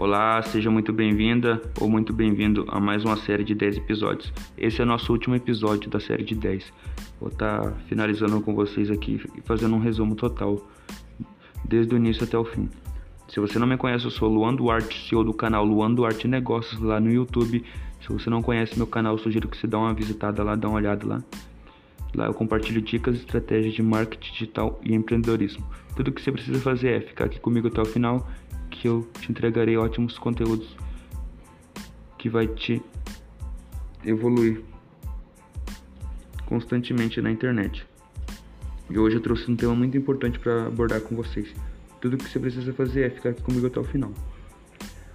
Olá, 0.00 0.40
seja 0.42 0.70
muito 0.70 0.92
bem-vinda 0.92 1.60
ou 1.80 1.90
muito 1.90 2.12
bem-vindo 2.12 2.64
a 2.68 2.78
mais 2.78 3.04
uma 3.04 3.16
série 3.16 3.42
de 3.42 3.52
10 3.52 3.78
episódios. 3.78 4.32
Esse 4.56 4.80
é 4.80 4.84
o 4.84 4.86
nosso 4.86 5.10
último 5.12 5.34
episódio 5.34 5.90
da 5.90 5.98
série 5.98 6.22
de 6.22 6.36
10. 6.36 6.72
Vou 7.20 7.28
estar 7.30 7.62
tá 7.62 7.72
finalizando 7.88 8.40
com 8.40 8.54
vocês 8.54 8.92
aqui 8.92 9.20
e 9.36 9.40
fazendo 9.40 9.74
um 9.74 9.80
resumo 9.80 10.14
total, 10.14 10.64
desde 11.64 11.96
o 11.96 11.98
início 11.98 12.22
até 12.22 12.38
o 12.38 12.44
fim. 12.44 12.68
Se 13.26 13.40
você 13.40 13.58
não 13.58 13.66
me 13.66 13.76
conhece, 13.76 14.04
eu 14.04 14.12
sou 14.12 14.28
Luan 14.28 14.54
Duarte, 14.54 15.08
CEO 15.08 15.24
do 15.24 15.34
canal 15.34 15.64
Luan 15.64 15.92
Duarte 15.92 16.28
Negócios 16.28 16.80
lá 16.80 17.00
no 17.00 17.10
YouTube. 17.10 17.64
Se 18.00 18.08
você 18.08 18.30
não 18.30 18.40
conhece 18.40 18.76
meu 18.76 18.86
canal, 18.86 19.18
sugiro 19.18 19.48
que 19.48 19.56
você 19.56 19.66
dê 19.66 19.74
uma 19.74 19.92
visitada 19.92 20.44
lá, 20.44 20.54
dá 20.54 20.68
uma 20.68 20.76
olhada 20.76 21.04
lá. 21.04 21.24
Lá 22.14 22.26
eu 22.26 22.34
compartilho 22.34 22.80
dicas 22.80 23.16
e 23.16 23.18
estratégias 23.18 23.74
de 23.74 23.82
marketing 23.82 24.32
digital 24.32 24.80
e 24.84 24.94
empreendedorismo. 24.94 25.66
Tudo 25.96 26.12
que 26.12 26.22
você 26.22 26.30
precisa 26.30 26.60
fazer 26.60 26.88
é 26.88 27.00
ficar 27.00 27.24
aqui 27.24 27.40
comigo 27.40 27.66
até 27.66 27.82
o 27.82 27.84
final, 27.84 28.28
que 28.78 28.86
eu 28.86 29.08
te 29.20 29.30
entregarei 29.30 29.76
ótimos 29.76 30.16
conteúdos 30.16 30.76
que 32.16 32.28
vai 32.28 32.46
te 32.46 32.80
evoluir 34.04 34.62
constantemente 36.46 37.20
na 37.20 37.30
internet. 37.30 37.84
E 38.88 38.98
hoje 38.98 39.16
eu 39.16 39.20
trouxe 39.20 39.50
um 39.50 39.56
tema 39.56 39.74
muito 39.74 39.98
importante 39.98 40.38
para 40.38 40.66
abordar 40.66 41.00
com 41.00 41.16
vocês. 41.16 41.52
Tudo 42.00 42.16
que 42.16 42.28
você 42.28 42.38
precisa 42.38 42.72
fazer 42.72 43.06
é 43.06 43.10
ficar 43.10 43.30
aqui 43.30 43.42
comigo 43.42 43.66
até 43.66 43.80
o 43.80 43.84
final. 43.84 44.12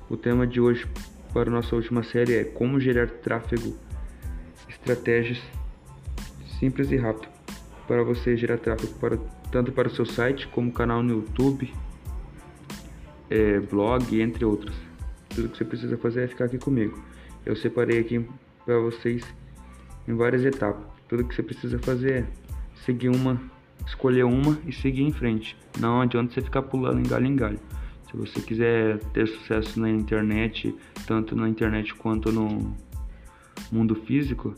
O 0.10 0.18
tema 0.18 0.46
de 0.46 0.60
hoje 0.60 0.86
para 1.34 1.50
nossa 1.50 1.76
última 1.76 2.04
série 2.04 2.36
é 2.36 2.44
como 2.44 2.80
gerar 2.80 3.08
tráfego, 3.08 3.76
estratégias 4.70 5.42
simples 6.60 6.92
e 6.92 6.98
rápido 6.98 7.28
para 7.88 8.04
você 8.04 8.36
gerar 8.38 8.58
tráfego 8.58 8.94
para, 9.00 9.18
tanto 9.52 9.72
para 9.72 9.88
o 9.88 9.92
seu 9.92 10.06
site 10.06 10.48
como 10.50 10.72
canal 10.72 11.02
no 11.02 11.16
YouTube, 11.16 11.74
é, 13.34 13.60
blog, 13.60 14.22
entre 14.22 14.46
outros. 14.46 14.76
Tudo 15.30 15.50
que 15.50 15.58
você 15.58 15.66
precisa 15.66 15.98
fazer 15.98 16.26
é 16.26 16.28
ficar 16.28 16.46
aqui 16.46 16.60
comigo. 16.60 17.02
Eu 17.44 17.56
separei 17.56 18.00
aqui 18.00 18.24
para 18.64 18.78
vocês 18.78 19.24
em 20.08 20.14
várias 20.14 20.46
etapas. 20.46 20.86
Tudo 21.10 21.24
que 21.24 21.34
você 21.34 21.42
precisa 21.42 21.80
fazer 21.80 22.12
é 22.12 22.26
seguir 22.86 23.10
uma, 23.10 23.42
escolher 23.88 24.24
uma 24.24 24.60
e 24.68 24.72
seguir 24.72 25.02
em 25.02 25.12
frente. 25.12 25.58
Não 25.80 26.00
adianta 26.00 26.32
você 26.32 26.42
ficar 26.42 26.62
pulando 26.62 27.00
em 27.00 27.10
galho 27.10 27.26
em 27.26 27.36
galho. 27.36 27.60
Se 28.12 28.16
você 28.16 28.40
quiser 28.40 29.00
ter 29.12 29.28
sucesso 29.28 29.80
na 29.80 29.90
internet, 29.90 30.74
tanto 31.08 31.36
na 31.36 31.50
internet 31.50 31.96
quanto 31.96 32.32
no 32.32 32.76
mundo 33.72 33.96
físico, 33.96 34.56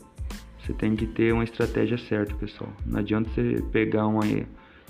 você 0.60 0.74
tem 0.74 0.94
que 0.94 1.06
ter 1.06 1.32
uma 1.32 1.44
estratégia 1.44 1.96
certa, 1.96 2.34
pessoal. 2.34 2.70
Não 2.84 2.98
adianta 3.00 3.30
você 3.30 3.62
pegar 3.72 4.06
uma 4.06 4.20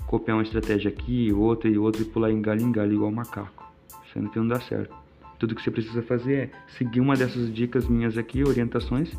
copiar 0.05 0.37
uma 0.37 0.43
estratégia 0.43 0.89
aqui, 0.89 1.31
outra 1.31 1.69
e 1.69 1.77
outra 1.77 2.01
e 2.01 2.05
pular 2.05 2.31
em 2.31 2.41
galho 2.41 2.61
em 2.61 2.71
galho 2.71 2.93
igual 2.93 3.11
macaco. 3.11 3.66
Sendo 4.17 4.31
que 4.31 4.39
não 4.39 4.47
dá 4.47 4.59
certo. 4.59 4.95
Tudo 5.37 5.53
que 5.53 5.61
você 5.61 5.69
precisa 5.69 6.01
fazer 6.01 6.33
é 6.33 6.49
seguir 6.75 6.99
uma 6.99 7.15
dessas 7.15 7.53
dicas 7.53 7.87
minhas 7.87 8.17
aqui, 8.17 8.43
orientações, 8.43 9.11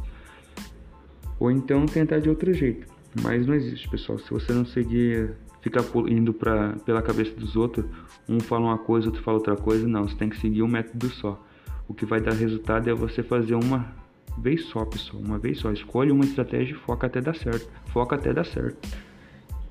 ou 1.38 1.52
então 1.52 1.86
tentar 1.86 2.18
de 2.18 2.28
outro 2.28 2.52
jeito. 2.52 2.84
Mas 3.22 3.46
não 3.46 3.54
existe, 3.54 3.88
pessoal. 3.88 4.18
Se 4.18 4.28
você 4.28 4.52
não 4.52 4.64
seguir, 4.64 5.36
ficar 5.60 5.84
indo 6.08 6.34
pra, 6.34 6.72
pela 6.84 7.00
cabeça 7.00 7.30
dos 7.36 7.54
outros, 7.54 7.86
um 8.28 8.40
fala 8.40 8.66
uma 8.66 8.78
coisa, 8.78 9.06
outro 9.06 9.22
fala 9.22 9.36
outra 9.38 9.54
coisa, 9.54 9.86
não. 9.86 10.08
Você 10.08 10.16
tem 10.16 10.28
que 10.28 10.36
seguir 10.36 10.64
um 10.64 10.68
método 10.68 11.08
só. 11.10 11.40
O 11.86 11.94
que 11.94 12.04
vai 12.04 12.20
dar 12.20 12.32
resultado 12.32 12.90
é 12.90 12.92
você 12.92 13.22
fazer 13.22 13.54
uma 13.54 13.94
vez 14.36 14.64
só, 14.64 14.84
pessoal, 14.84 15.22
uma 15.22 15.38
vez 15.38 15.58
só. 15.58 15.70
Escolhe 15.70 16.10
uma 16.10 16.24
estratégia 16.24 16.74
e 16.74 16.76
foca 16.76 17.06
até 17.06 17.20
dar 17.20 17.36
certo. 17.36 17.70
Foca 17.92 18.16
até 18.16 18.32
dar 18.32 18.44
certo. 18.44 18.88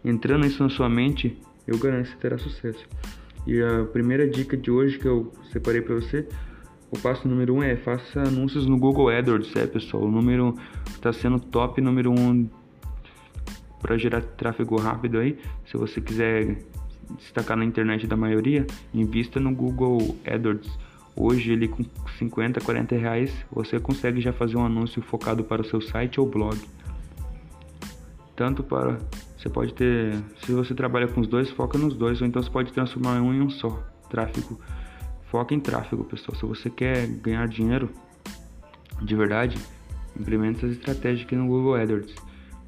Entrando 0.05 0.47
isso 0.47 0.63
na 0.63 0.69
sua 0.69 0.87
mente, 0.87 1.37
eu 1.67 1.77
garanto 1.77 2.05
que 2.05 2.11
você 2.13 2.17
terá 2.17 2.37
sucesso. 2.37 2.87
E 3.47 3.61
a 3.61 3.85
primeira 3.85 4.27
dica 4.27 4.55
de 4.55 4.69
hoje 4.69 4.99
que 4.99 5.07
eu 5.07 5.31
separei 5.51 5.81
para 5.81 5.95
você, 5.95 6.27
o 6.91 6.99
passo 6.99 7.27
número 7.27 7.55
um 7.55 7.63
é 7.63 7.75
faça 7.75 8.21
anúncios 8.21 8.67
no 8.67 8.77
Google 8.77 9.09
AdWords, 9.09 9.55
é 9.55 9.65
pessoal. 9.65 10.03
O 10.03 10.11
número 10.11 10.53
está 10.89 11.11
sendo 11.11 11.39
top 11.39 11.81
número 11.81 12.11
um 12.11 12.47
para 13.81 13.97
gerar 13.97 14.21
tráfego 14.21 14.77
rápido 14.77 15.17
aí. 15.17 15.39
Se 15.65 15.77
você 15.77 15.99
quiser 15.99 16.57
destacar 17.17 17.57
na 17.57 17.65
internet 17.65 18.05
da 18.05 18.17
maioria, 18.17 18.67
invista 18.93 19.39
no 19.39 19.55
Google 19.55 20.15
AdWords 20.25 20.69
Hoje 21.19 21.51
ele 21.51 21.67
com 21.67 21.83
50, 22.19 22.61
40 22.61 22.95
reais 22.95 23.33
você 23.51 23.79
consegue 23.79 24.21
já 24.21 24.31
fazer 24.31 24.55
um 24.55 24.63
anúncio 24.63 25.01
focado 25.01 25.43
para 25.43 25.63
o 25.63 25.65
seu 25.65 25.81
site 25.81 26.19
ou 26.19 26.27
blog. 26.27 26.55
Tanto 28.35 28.61
para 28.61 28.99
você 29.37 29.49
pode 29.49 29.73
ter, 29.73 30.15
se 30.43 30.51
você 30.51 30.73
trabalha 30.73 31.07
com 31.07 31.21
os 31.21 31.27
dois, 31.27 31.49
foca 31.51 31.77
nos 31.77 31.95
dois, 31.95 32.19
ou 32.21 32.27
então 32.27 32.41
você 32.41 32.49
pode 32.49 32.73
transformar 32.73 33.21
um 33.21 33.33
em 33.33 33.41
um 33.41 33.49
só. 33.49 33.83
Tráfego, 34.09 34.59
foca 35.29 35.53
em 35.53 35.59
tráfego, 35.59 36.03
pessoal. 36.05 36.35
Se 36.35 36.45
você 36.45 36.69
quer 36.69 37.05
ganhar 37.07 37.47
dinheiro 37.47 37.89
de 39.01 39.15
verdade, 39.15 39.57
implemente 40.19 40.65
essa 40.65 40.73
estratégia 40.73 41.25
aqui 41.25 41.35
no 41.35 41.45
Google 41.45 41.75
AdWords. 41.75 42.15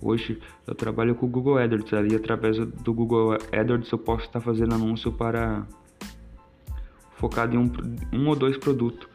Hoje 0.02 0.40
eu 0.68 0.76
trabalho 0.76 1.16
com 1.16 1.26
o 1.26 1.30
Google 1.30 1.58
AdWords 1.58 1.94
ali 1.94 2.16
através 2.16 2.58
do 2.58 2.94
Google 2.94 3.34
AdWords 3.52 3.92
eu 3.92 3.98
posso 3.98 4.26
estar 4.26 4.40
fazendo 4.40 4.76
anúncio 4.76 5.12
para 5.12 5.66
focado 7.16 7.56
em 7.56 7.58
um, 7.58 7.72
um 8.14 8.28
ou 8.28 8.36
dois 8.36 8.58
produtos, 8.58 9.08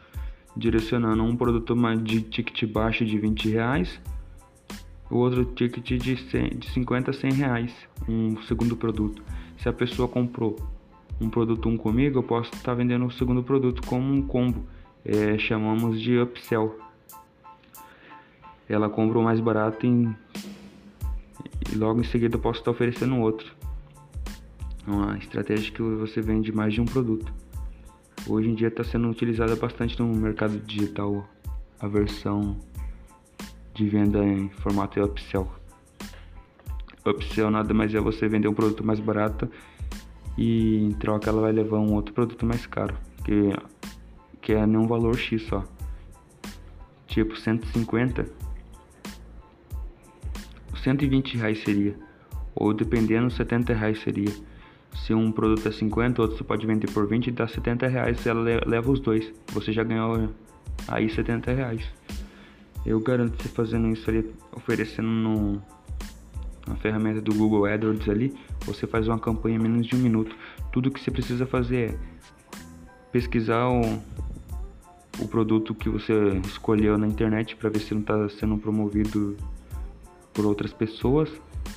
direcionando 0.55 1.23
um 1.23 1.35
produto 1.35 1.75
mais 1.75 2.03
de 2.03 2.21
ticket 2.21 2.69
baixo 2.69 3.03
de 3.05 3.17
20 3.17 3.49
reais, 3.49 3.99
o 5.15 5.19
outro 5.19 5.45
ticket 5.45 6.01
de, 6.01 6.17
100, 6.17 6.49
de 6.57 6.69
50 6.71 7.11
a 7.11 7.13
100 7.13 7.33
reais, 7.33 7.73
um 8.07 8.41
segundo 8.43 8.75
produto. 8.75 9.23
Se 9.57 9.69
a 9.69 9.73
pessoa 9.73 10.07
comprou 10.07 10.57
um 11.19 11.29
produto 11.29 11.69
um 11.69 11.77
comigo, 11.77 12.19
eu 12.19 12.23
posso 12.23 12.51
estar 12.53 12.71
tá 12.71 12.73
vendendo 12.73 13.05
o 13.05 13.11
segundo 13.11 13.41
produto 13.41 13.81
como 13.87 14.13
um 14.13 14.21
combo, 14.21 14.65
é, 15.05 15.37
chamamos 15.37 16.01
de 16.01 16.19
upsell. 16.19 16.77
Ela 18.67 18.89
compra 18.89 19.17
o 19.17 19.23
mais 19.23 19.39
barato 19.39 19.85
em, 19.85 20.13
e 21.71 21.75
logo 21.75 22.01
em 22.01 22.03
seguida 22.03 22.35
eu 22.35 22.41
posso 22.41 22.59
estar 22.59 22.71
tá 22.71 22.75
oferecendo 22.75 23.17
outro. 23.17 23.55
Uma 24.85 25.17
estratégia 25.17 25.71
que 25.71 25.81
você 25.81 26.21
vende 26.21 26.51
mais 26.51 26.73
de 26.73 26.81
um 26.81 26.85
produto. 26.85 27.33
Hoje 28.27 28.49
em 28.49 28.55
dia 28.55 28.67
está 28.67 28.83
sendo 28.83 29.07
utilizada 29.09 29.55
bastante 29.55 29.99
no 29.99 30.07
mercado 30.07 30.59
digital 30.59 31.27
a 31.79 31.87
versão 31.87 32.57
de 33.75 33.87
venda 33.89 34.23
em 34.23 34.49
formato 34.49 35.03
upsell. 35.03 35.51
Upsell 37.05 37.51
nada 37.51 37.73
mais 37.73 37.93
é 37.93 37.99
você 37.99 38.27
vender 38.27 38.47
um 38.47 38.53
produto 38.53 38.83
mais 38.83 38.99
barato 39.01 39.51
e 40.37 40.77
em 40.77 40.91
troca 40.91 41.29
ela 41.29 41.41
vai 41.41 41.51
levar 41.51 41.77
um 41.79 41.93
outro 41.93 42.13
produto 42.13 42.45
mais 42.45 42.65
caro, 42.65 42.95
que, 43.23 43.53
que 44.41 44.53
é 44.53 44.65
num 44.65 44.87
valor 44.87 45.17
X 45.17 45.43
só. 45.43 45.63
Tipo 47.05 47.35
150, 47.35 48.25
120 50.81 51.37
reais 51.37 51.61
seria, 51.61 51.95
ou 52.55 52.73
dependendo 52.73 53.29
70 53.29 53.73
reais 53.73 54.01
seria. 54.01 54.33
Se 55.05 55.13
um 55.13 55.31
produto 55.33 55.67
é 55.67 55.71
50, 55.71 56.21
outro 56.21 56.37
você 56.37 56.43
pode 56.45 56.65
vender 56.65 56.89
por 56.91 57.05
20 57.07 57.27
e 57.27 57.31
dá 57.31 57.45
70 57.45 57.87
reais, 57.87 58.25
ela 58.25 58.41
leva 58.65 58.89
os 58.89 59.01
dois. 59.01 59.33
Você 59.51 59.73
já 59.73 59.83
ganhou 59.83 60.29
aí 60.87 61.09
70 61.09 61.51
reais. 61.51 61.85
Eu 62.85 62.99
garanto 62.99 63.41
você 63.41 63.49
fazendo 63.49 63.87
isso 63.89 64.09
ali, 64.09 64.33
oferecendo 64.51 65.07
no, 65.07 65.61
na 66.67 66.75
ferramenta 66.75 67.21
do 67.21 67.33
Google 67.33 67.65
AdWords 67.65 68.07
ali, 68.07 68.33
você 68.65 68.85
faz 68.85 69.07
uma 69.07 69.17
campanha 69.17 69.55
em 69.55 69.59
menos 69.59 69.87
de 69.87 69.95
um 69.95 69.99
minuto. 69.99 70.35
Tudo 70.71 70.91
que 70.91 70.99
você 70.99 71.09
precisa 71.09 71.45
fazer 71.45 71.91
é 71.91 71.97
pesquisar 73.11 73.67
o, 73.69 73.81
o 75.19 75.27
produto 75.27 75.73
que 75.73 75.89
você 75.89 76.13
escolheu 76.45 76.97
na 76.97 77.07
internet 77.07 77.55
para 77.55 77.69
ver 77.69 77.79
se 77.79 77.93
não 77.93 78.01
está 78.01 78.29
sendo 78.29 78.57
promovido 78.57 79.35
por 80.33 80.45
outras 80.45 80.73
pessoas 80.73 81.31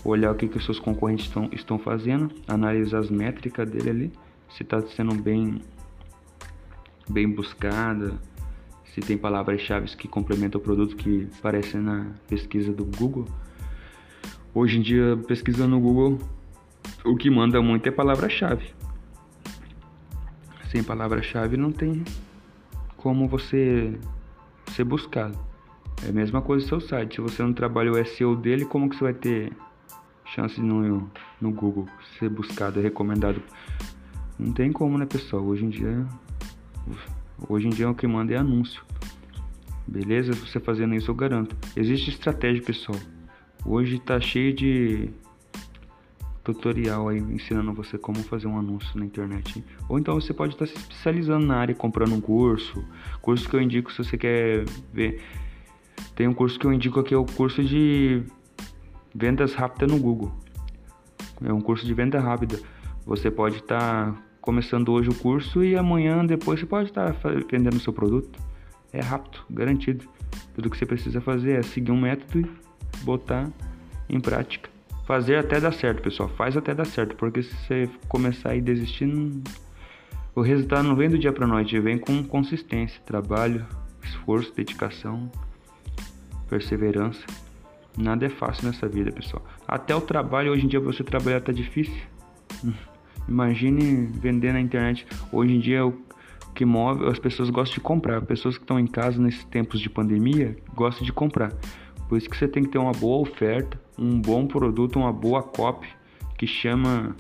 olhar 0.05 0.31
o 0.33 0.35
que, 0.35 0.49
que 0.49 0.57
os 0.57 0.65
seus 0.65 0.79
concorrentes 0.79 1.27
estão, 1.27 1.49
estão 1.53 1.79
fazendo, 1.79 2.31
analisar 2.47 2.99
as 2.99 3.11
métricas 3.11 3.69
dele 3.69 3.91
ali, 3.91 4.12
se 4.50 4.62
está 4.62 4.81
sendo 4.82 5.15
bem, 5.15 5.61
bem 7.09 7.29
buscada, 7.29 8.15
se 8.99 9.06
tem 9.06 9.17
palavras-chave 9.17 9.97
que 9.97 10.09
complementam 10.09 10.61
o 10.61 10.65
produto 10.65 10.97
que 10.97 11.29
aparecem 11.39 11.81
na 11.81 12.06
pesquisa 12.27 12.73
do 12.73 12.85
Google. 12.85 13.27
Hoje 14.53 14.79
em 14.79 14.83
dia, 14.83 15.17
pesquisando 15.29 15.71
no 15.71 15.81
Google, 15.81 16.19
o 17.05 17.17
que 17.17 17.31
manda 17.31 17.62
muito 17.62 17.89
é 17.89 17.93
palavra-chave. 17.93 18.73
Sem 20.71 20.83
palavra-chave 20.83 21.56
não 21.56 21.71
tem 21.71 22.03
como 22.97 23.29
você 23.29 23.99
ser 24.73 24.85
buscado. 24.85 25.39
É 26.05 26.09
a 26.09 26.12
mesma 26.12 26.43
coisa 26.43 26.67
seu 26.67 26.81
site. 26.81 27.17
Se 27.17 27.21
você 27.21 27.43
não 27.43 27.53
trabalha 27.53 27.93
o 27.93 28.05
SEO 28.05 28.35
dele, 28.35 28.65
como 28.65 28.91
que 28.91 28.97
você 28.97 29.05
vai 29.05 29.15
ter 29.15 29.53
chance 30.25 30.61
no, 30.61 31.09
no 31.41 31.53
Google 31.53 31.87
ser 32.19 32.29
buscado, 32.29 32.81
recomendado. 32.81 33.41
Não 34.39 34.53
tem 34.53 34.73
como, 34.73 34.99
né, 34.99 35.06
pessoal? 35.06 35.44
Hoje 35.44 35.65
em 35.65 35.69
dia, 35.69 36.06
hoje 37.49 37.67
em 37.67 37.70
dia 37.70 37.90
o 37.90 37.94
que 37.94 38.06
manda 38.06 38.32
é 38.32 38.37
anúncio. 38.37 38.82
Beleza? 39.87 40.32
Você 40.32 40.61
fazendo 40.61 40.94
isso, 40.94 41.11
eu 41.11 41.14
garanto. 41.14 41.56
Existe 41.76 42.11
estratégia, 42.11 42.62
pessoal. 42.62 42.99
Hoje 43.64 43.99
tá 43.99 44.20
cheio 44.20 44.52
de 44.52 45.11
tutorial 46.43 47.08
aí 47.08 47.19
ensinando 47.19 47.73
você 47.75 47.99
como 47.99 48.19
fazer 48.19 48.46
um 48.46 48.58
anúncio 48.58 48.99
na 48.99 49.05
internet. 49.05 49.62
Ou 49.88 49.99
então 49.99 50.14
você 50.14 50.32
pode 50.32 50.55
estar 50.55 50.67
se 50.67 50.76
especializando 50.76 51.46
na 51.46 51.56
área, 51.56 51.75
comprando 51.75 52.14
um 52.14 52.20
curso. 52.20 52.85
Curso 53.20 53.49
que 53.49 53.55
eu 53.55 53.61
indico 53.61 53.93
se 53.93 53.99
você 53.99 54.17
quer 54.17 54.64
ver. 54.93 55.23
Tem 56.14 56.26
um 56.26 56.34
curso 56.34 56.58
que 56.58 56.67
eu 56.67 56.73
indico 56.73 57.00
aqui, 57.00 57.14
é 57.14 57.17
o 57.17 57.25
curso 57.25 57.62
de 57.62 58.23
vendas 59.14 59.55
rápidas 59.55 59.91
no 59.91 59.99
Google. 59.99 60.32
É 61.43 61.52
um 61.52 61.61
curso 61.61 61.84
de 61.87 61.94
venda 61.94 62.19
rápida. 62.19 62.58
Você 63.05 63.31
pode 63.31 63.56
estar 63.56 64.14
começando 64.49 64.89
hoje 64.95 65.11
o 65.11 65.15
curso 65.15 65.62
e 65.62 65.77
amanhã 65.77 66.25
depois 66.25 66.59
você 66.59 66.65
pode 66.65 66.89
estar 66.89 67.15
vendendo 67.50 67.77
o 67.77 67.81
seu 67.81 67.93
produto. 67.93 68.41
É 68.91 68.99
rápido, 68.99 69.41
garantido. 69.50 70.06
Tudo 70.55 70.71
que 70.71 70.79
você 70.79 70.87
precisa 70.87 71.21
fazer 71.21 71.59
é 71.59 71.62
seguir 71.62 71.93
um 71.93 72.00
método 72.00 72.39
e 72.39 73.05
botar 73.05 73.47
em 74.09 74.19
prática. 74.19 74.71
Fazer 75.06 75.37
até 75.37 75.61
dar 75.61 75.75
certo, 75.75 76.00
pessoal. 76.00 76.31
Faz 76.31 76.56
até 76.56 76.75
dar 76.75 76.87
certo, 76.87 77.15
porque 77.17 77.43
se 77.43 77.55
você 77.55 77.91
começar 78.09 78.53
a 78.53 78.59
desistir, 78.59 79.05
não... 79.05 79.43
o 80.35 80.41
resultado 80.41 80.89
não 80.89 80.97
vem 80.97 81.11
do 81.11 81.19
dia 81.19 81.31
para 81.31 81.47
noite, 81.47 81.79
vem 81.79 81.99
com 81.99 82.25
consistência, 82.25 83.03
trabalho, 83.05 83.67
esforço, 84.03 84.51
dedicação, 84.55 85.31
perseverança. 86.49 87.23
Nada 87.99 88.25
é 88.25 88.31
fácil 88.31 88.65
nessa 88.65 88.89
vida, 88.89 89.12
pessoal. 89.12 89.44
Até 89.67 89.94
o 89.94 90.01
trabalho, 90.01 90.53
hoje 90.53 90.65
em 90.65 90.69
dia, 90.69 90.81
você 90.81 91.05
trabalhar 91.05 91.43
tá 91.43 91.53
difícil. 91.53 92.01
Imagine 93.29 94.07
vender 94.07 94.53
na 94.53 94.61
internet. 94.61 95.07
Hoje 95.31 95.55
em 95.55 95.61
dia, 95.61 95.87
o 95.87 95.95
que 96.55 96.65
move, 96.65 97.07
as 97.07 97.19
pessoas 97.19 97.51
gostam 97.51 97.75
de 97.75 97.81
comprar. 97.81 98.23
Pessoas 98.23 98.57
que 98.57 98.65
estão 98.65 98.81
em 98.81 98.87
casa 98.87 99.21
nesses 99.21 99.45
tempos 99.45 99.81
de 99.81 99.91
pandemia 99.91 100.57
gostam 100.75 101.05
de 101.05 101.13
comprar. 101.13 101.53
Por 102.09 102.17
isso 102.17 102.29
que 102.29 102.37
você 102.37 102.49
tem 102.49 102.65
que 102.65 102.71
ter 102.71 102.79
uma 102.79 102.93
boa 102.93 103.21
oferta, 103.21 103.79
um 103.99 104.19
bom 104.19 104.47
produto, 104.47 104.99
uma 104.99 105.13
boa 105.13 105.43
copy 105.43 105.87
que 106.39 106.47
chama 106.47 107.15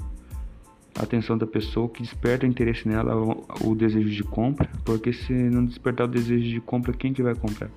a 0.98 1.02
atenção 1.02 1.36
da 1.36 1.46
pessoa, 1.46 1.88
que 1.88 2.02
desperta 2.02 2.46
interesse 2.46 2.88
nela, 2.88 3.14
o, 3.14 3.44
o 3.64 3.74
desejo 3.74 4.08
de 4.08 4.24
compra. 4.24 4.70
Porque 4.84 5.12
se 5.12 5.32
não 5.32 5.64
despertar 5.64 6.06
o 6.06 6.10
desejo 6.10 6.48
de 6.48 6.60
compra, 6.60 6.92
quem 6.94 7.12
que 7.12 7.22
vai 7.22 7.34
comprar? 7.34 7.70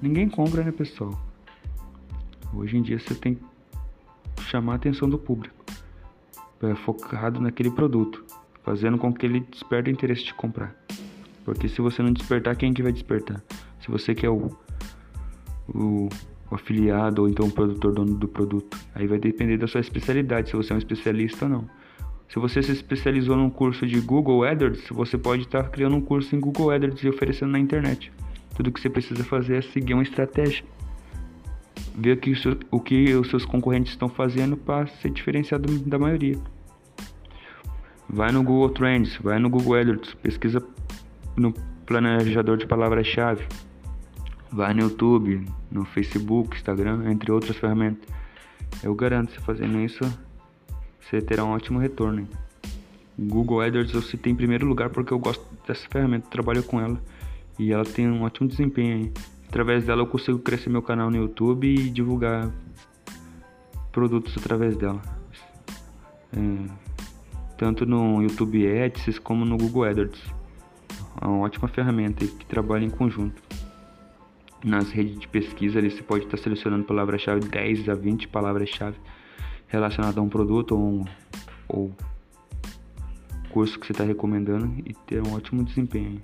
Ninguém 0.00 0.28
compra, 0.28 0.64
né, 0.64 0.72
pessoal? 0.72 1.12
Hoje 2.54 2.78
em 2.78 2.82
dia 2.82 2.98
você 2.98 3.14
tem 3.14 3.34
que 3.34 3.42
chamar 4.44 4.72
a 4.72 4.76
atenção 4.76 5.08
do 5.10 5.18
público 5.18 5.66
focado 6.76 7.40
naquele 7.40 7.70
produto, 7.70 8.24
fazendo 8.62 8.98
com 8.98 9.12
que 9.12 9.26
ele 9.26 9.40
desperte 9.40 9.90
o 9.90 9.92
interesse 9.92 10.24
de 10.24 10.34
comprar. 10.34 10.74
Porque 11.44 11.68
se 11.68 11.80
você 11.80 12.02
não 12.02 12.12
despertar, 12.12 12.56
quem 12.56 12.72
que 12.72 12.82
vai 12.82 12.92
despertar? 12.92 13.42
Se 13.80 13.88
você 13.88 14.14
que 14.14 14.26
é 14.26 14.30
o, 14.30 14.50
o, 15.68 16.08
o 16.50 16.54
afiliado 16.54 17.22
ou 17.22 17.28
então 17.28 17.46
o 17.46 17.52
produtor 17.52 17.92
dono 17.92 18.14
do 18.14 18.26
produto, 18.26 18.76
aí 18.94 19.06
vai 19.06 19.18
depender 19.18 19.56
da 19.56 19.68
sua 19.68 19.80
especialidade, 19.80 20.50
se 20.50 20.56
você 20.56 20.72
é 20.72 20.74
um 20.74 20.78
especialista 20.78 21.44
ou 21.44 21.50
não. 21.50 21.70
Se 22.28 22.40
você 22.40 22.60
se 22.62 22.72
especializou 22.72 23.36
num 23.36 23.48
curso 23.48 23.86
de 23.86 24.00
Google 24.00 24.42
AdWords, 24.42 24.88
você 24.90 25.16
pode 25.16 25.42
estar 25.42 25.70
criando 25.70 25.94
um 25.94 26.00
curso 26.00 26.34
em 26.34 26.40
Google 26.40 26.70
AdWords 26.70 27.04
e 27.04 27.08
oferecendo 27.08 27.52
na 27.52 27.58
internet. 27.58 28.12
Tudo 28.56 28.72
que 28.72 28.80
você 28.80 28.90
precisa 28.90 29.22
fazer 29.22 29.56
é 29.56 29.62
seguir 29.62 29.94
uma 29.94 30.02
estratégia. 30.02 30.64
Ver 31.96 32.12
o 32.12 32.16
que, 32.18 32.32
o 32.70 32.80
que 32.80 33.14
os 33.14 33.30
seus 33.30 33.44
concorrentes 33.46 33.92
estão 33.92 34.08
fazendo 34.08 34.56
para 34.56 34.86
ser 34.86 35.10
diferenciado 35.10 35.78
da 35.78 35.98
maioria. 35.98 36.36
Vai 38.08 38.30
no 38.30 38.42
Google 38.42 38.68
Trends, 38.70 39.16
vai 39.16 39.38
no 39.38 39.48
Google 39.48 39.74
AdWords, 39.74 40.14
pesquisa 40.14 40.62
no 41.34 41.52
planejador 41.86 42.58
de 42.58 42.66
palavras-chave. 42.66 43.46
Vai 44.52 44.74
no 44.74 44.82
YouTube, 44.82 45.44
no 45.70 45.84
Facebook, 45.86 46.56
Instagram, 46.56 47.10
entre 47.10 47.32
outras 47.32 47.56
ferramentas. 47.56 48.08
Eu 48.82 48.94
garanto, 48.94 49.32
você 49.32 49.40
fazendo 49.40 49.80
isso, 49.80 50.04
você 51.00 51.20
terá 51.20 51.44
um 51.44 51.50
ótimo 51.50 51.78
retorno. 51.78 52.28
Google 53.18 53.62
AdWords 53.62 53.94
eu 53.94 54.02
citei 54.02 54.32
em 54.32 54.36
primeiro 54.36 54.66
lugar 54.66 54.90
porque 54.90 55.12
eu 55.12 55.18
gosto 55.18 55.44
dessa 55.66 55.88
ferramenta, 55.88 56.28
trabalho 56.28 56.62
com 56.62 56.78
ela 56.78 57.00
e 57.58 57.72
ela 57.72 57.84
tem 57.84 58.06
um 58.06 58.22
ótimo 58.22 58.48
desempenho. 58.48 58.98
Hein? 58.98 59.12
Através 59.48 59.84
dela 59.84 60.02
eu 60.02 60.06
consigo 60.06 60.38
crescer 60.38 60.70
meu 60.70 60.82
canal 60.82 61.10
no 61.10 61.16
YouTube 61.16 61.66
e 61.66 61.90
divulgar 61.90 62.50
produtos 63.92 64.36
através 64.36 64.76
dela. 64.76 65.00
É, 66.36 66.70
tanto 67.56 67.86
no 67.86 68.22
YouTube 68.22 68.66
Ads 68.66 69.18
como 69.18 69.44
no 69.44 69.56
Google 69.56 69.84
AdWords. 69.84 70.22
É 71.20 71.26
uma 71.26 71.38
ótima 71.38 71.68
ferramenta 71.68 72.26
que 72.26 72.44
trabalha 72.44 72.84
em 72.84 72.90
conjunto. 72.90 73.42
Nas 74.64 74.90
redes 74.90 75.18
de 75.18 75.28
pesquisa 75.28 75.78
ali 75.78 75.90
você 75.90 76.02
pode 76.02 76.24
estar 76.24 76.36
selecionando 76.36 76.84
palavra-chave 76.84 77.40
10 77.48 77.88
a 77.88 77.94
20 77.94 78.28
palavras-chave 78.28 78.98
relacionadas 79.68 80.18
a 80.18 80.20
um 80.20 80.28
produto 80.28 80.72
ou, 80.72 80.80
um, 80.80 81.04
ou 81.68 81.92
curso 83.50 83.78
que 83.78 83.86
você 83.86 83.92
está 83.92 84.04
recomendando 84.04 84.82
e 84.84 84.92
ter 84.92 85.26
um 85.26 85.34
ótimo 85.34 85.64
desempenho. 85.64 86.20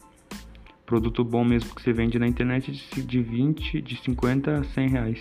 Produto 0.84 1.24
bom 1.24 1.44
mesmo 1.44 1.74
que 1.74 1.82
você 1.82 1.92
vende 1.92 2.18
na 2.18 2.26
internet 2.26 2.72
de 3.02 3.22
20, 3.22 3.80
de 3.80 3.96
50 3.96 4.58
a 4.58 4.64
100 4.64 4.88
reais. 4.88 5.20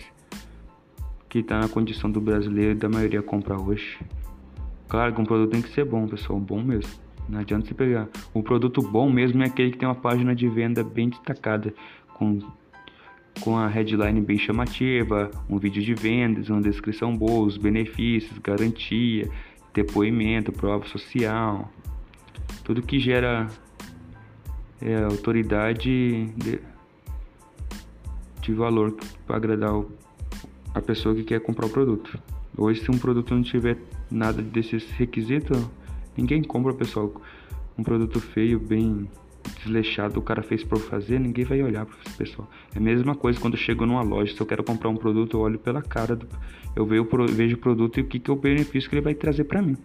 Que 1.30 1.40
está 1.40 1.60
na 1.60 1.70
condição 1.70 2.12
do 2.12 2.20
brasileiro 2.20 2.72
e 2.72 2.76
da 2.76 2.90
maioria 2.90 3.22
comprar 3.22 3.60
hoje. 3.60 4.00
Claro 4.90 5.14
que 5.14 5.22
um 5.22 5.26
produto 5.26 5.52
tem 5.52 5.62
que 5.62 5.70
ser 5.70 5.86
bom, 5.86 6.08
pessoal, 6.08 6.40
bom 6.40 6.62
mesmo. 6.62 6.92
Não 7.30 7.40
adianta 7.40 7.68
você 7.68 7.74
pegar. 7.74 8.10
O 8.34 8.44
produto 8.44 8.82
bom 8.82 9.10
mesmo 9.10 9.42
é 9.42 9.46
aquele 9.46 9.72
que 9.72 9.78
tem 9.78 9.88
uma 9.88 9.96
página 9.96 10.36
de 10.36 10.50
venda 10.50 10.84
bem 10.84 11.08
destacada, 11.08 11.74
com, 12.16 12.40
com 13.40 13.58
a 13.58 13.68
headline 13.68 14.20
bem 14.20 14.38
chamativa, 14.38 15.32
um 15.50 15.58
vídeo 15.58 15.82
de 15.82 15.94
vendas, 15.94 16.50
uma 16.50 16.62
descrição 16.62 17.16
boa, 17.16 17.48
os 17.48 17.56
benefícios, 17.56 18.38
garantia, 18.40 19.30
depoimento, 19.74 20.52
prova 20.52 20.86
social, 20.88 21.72
tudo 22.64 22.82
que 22.82 23.00
gera 23.00 23.48
é, 24.82 25.04
autoridade 25.04 26.26
de, 26.26 26.60
de 28.42 28.54
valor 28.54 28.96
para 29.26 29.38
agradar 29.38 29.74
o, 29.74 29.92
a 30.74 30.82
pessoa 30.82 31.14
que 31.16 31.24
quer 31.24 31.40
comprar 31.40 31.68
o 31.68 31.70
produto. 31.70 32.20
Hoje, 32.58 32.82
se 32.82 32.92
um 32.92 32.98
produto 32.98 33.34
não 33.34 33.44
tiver 33.44 33.78
nada 34.10 34.42
desses 34.42 34.90
requisitos, 34.92 35.58
ninguém 36.18 36.44
compra, 36.44 36.74
pessoal. 36.74 37.14
Um 37.78 37.84
produto 37.84 38.20
feio, 38.20 38.60
bem 38.60 39.10
desleixado, 39.64 40.20
o 40.20 40.22
cara 40.22 40.44
fez 40.44 40.64
por 40.64 40.80
fazer, 40.80 41.20
ninguém 41.20 41.46
vai 41.46 41.62
olhar 41.62 41.86
para 41.86 41.96
esse 42.06 42.18
pessoal. 42.18 42.50
É 42.76 42.78
a 42.78 42.82
mesma 42.82 43.16
coisa 43.16 43.40
quando 43.40 43.54
eu 43.54 43.60
chego 43.60 43.86
numa 43.86 44.02
loja, 44.02 44.34
se 44.36 44.42
eu 44.42 44.46
quero 44.46 44.64
comprar 44.64 44.90
um 44.90 44.96
produto, 44.96 45.38
eu 45.38 45.42
olho 45.42 45.58
pela 45.58 45.82
cara, 45.82 46.16
do, 46.16 46.28
eu 46.76 46.86
vejo, 46.86 47.56
o 47.56 47.58
produto 47.58 48.00
e 48.00 48.02
o 48.02 48.06
que, 48.06 48.20
que 48.20 48.30
é 48.30 48.34
o 48.34 48.38
benefício 48.38 48.90
que 48.90 48.96
ele 48.96 49.02
vai 49.02 49.14
trazer 49.14 49.46
para 49.46 49.62
mim. 49.62 49.78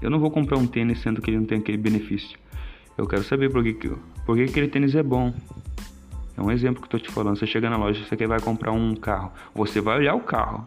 Eu 0.00 0.10
não 0.10 0.20
vou 0.20 0.30
comprar 0.30 0.58
um 0.58 0.66
tênis 0.66 1.00
sendo 1.00 1.20
que 1.20 1.30
ele 1.30 1.38
não 1.38 1.46
tem 1.46 1.58
aquele 1.58 1.78
benefício. 1.78 2.38
Eu 2.98 3.06
quero 3.06 3.22
saber 3.22 3.50
por 3.50 3.62
que, 3.62 3.72
por 4.26 4.36
que 4.36 4.42
aquele 4.42 4.68
tênis 4.68 4.94
é 4.94 5.02
bom. 5.02 5.32
É 6.36 6.42
um 6.42 6.50
exemplo 6.50 6.82
que 6.82 6.86
eu 6.86 6.90
tô 6.90 6.98
te 6.98 7.10
falando. 7.10 7.38
Você 7.38 7.46
chega 7.46 7.70
na 7.70 7.78
loja, 7.78 8.04
você 8.04 8.16
quer 8.16 8.28
vai 8.28 8.40
comprar 8.40 8.72
um 8.72 8.94
carro. 8.94 9.32
Você 9.54 9.80
vai 9.80 9.96
olhar 9.96 10.14
o 10.14 10.20
carro 10.20 10.66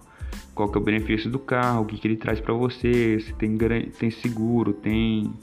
qual 0.53 0.69
que 0.69 0.77
é 0.77 0.81
o 0.81 0.83
benefício 0.83 1.29
do 1.29 1.39
carro, 1.39 1.81
o 1.81 1.85
que, 1.85 1.97
que 1.97 2.07
ele 2.07 2.17
traz 2.17 2.39
para 2.39 2.53
você, 2.53 3.19
se 3.19 3.33
tem, 3.33 3.57
tem 3.57 4.11
seguro, 4.11 4.73
tem 4.73 5.33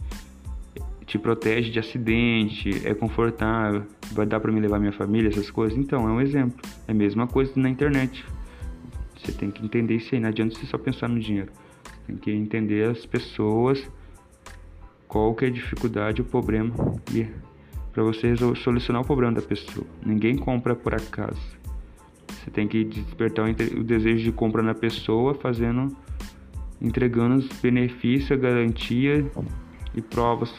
te 1.06 1.18
protege 1.18 1.70
de 1.70 1.78
acidente, 1.78 2.86
é 2.86 2.92
confortável, 2.92 3.84
vai 4.12 4.26
dar 4.26 4.40
para 4.40 4.52
me 4.52 4.60
levar 4.60 4.78
minha 4.78 4.92
família, 4.92 5.30
essas 5.30 5.50
coisas. 5.50 5.78
Então, 5.78 6.06
é 6.06 6.12
um 6.12 6.20
exemplo. 6.20 6.60
É 6.86 6.92
a 6.92 6.94
mesma 6.94 7.26
coisa 7.26 7.50
na 7.56 7.70
internet. 7.70 8.24
Você 9.16 9.32
tem 9.32 9.50
que 9.50 9.64
entender 9.64 9.96
isso 9.96 10.14
aí, 10.14 10.20
não 10.20 10.28
adianta 10.28 10.54
você 10.54 10.66
só 10.66 10.76
pensar 10.76 11.08
no 11.08 11.18
dinheiro. 11.18 11.50
Tem 12.06 12.16
que 12.16 12.30
entender 12.30 12.90
as 12.90 13.06
pessoas, 13.06 13.82
qual 15.08 15.34
que 15.34 15.46
é 15.46 15.50
dificuldade, 15.50 16.20
o 16.20 16.24
problema, 16.24 16.74
para 17.92 18.02
você 18.02 18.36
solucionar 18.36 19.02
o 19.02 19.04
problema 19.04 19.32
da 19.32 19.42
pessoa. 19.42 19.86
Ninguém 20.04 20.36
compra 20.36 20.76
por 20.76 20.94
acaso. 20.94 21.58
Você 22.28 22.50
tem 22.50 22.68
que 22.68 22.84
despertar 22.84 23.48
o 23.48 23.82
desejo 23.82 24.22
de 24.22 24.32
compra 24.32 24.62
na 24.62 24.74
pessoa, 24.74 25.34
fazendo, 25.34 25.96
entregando 26.80 27.36
os 27.36 27.48
benefícios, 27.60 28.38
garantia 28.38 29.26
e 29.94 30.02
provas 30.02 30.54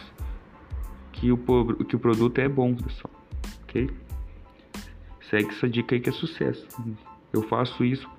que 1.14 1.32
o, 1.32 1.38
que 1.86 1.96
o 1.96 2.00
produto 2.00 2.40
é 2.40 2.50
bom, 2.50 2.76
pessoal. 2.76 3.14
Ok? 3.64 3.90
Segue 5.30 5.50
essa 5.50 5.70
dica 5.70 5.96
aí 5.96 6.02
que 6.02 6.10
é 6.10 6.12
sucesso. 6.12 6.68
Eu 7.32 7.44
faço 7.44 7.86
isso, 7.86 8.10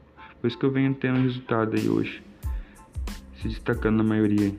por 0.40 0.46
isso 0.46 0.56
que 0.56 0.64
eu 0.64 0.70
venho 0.70 0.94
tendo 0.94 1.20
resultado 1.20 1.76
aí 1.76 1.88
hoje. 1.88 2.22
Se 3.42 3.48
destacando 3.48 3.96
na 3.96 4.04
maioria. 4.04 4.54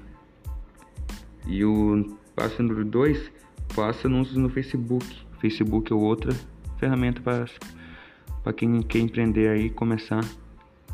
E 1.47 1.63
o 1.65 2.17
passo 2.35 2.61
número 2.61 2.85
2, 2.85 3.31
faça 3.69 4.07
anúncios 4.07 4.37
no 4.37 4.49
Facebook. 4.49 5.05
Facebook 5.39 5.91
é 5.91 5.95
outra 5.95 6.33
ferramenta 6.77 7.21
para 7.21 8.53
quem 8.53 8.81
quer 8.81 8.99
empreender 8.99 9.49
aí, 9.49 9.69
começar, 9.69 10.23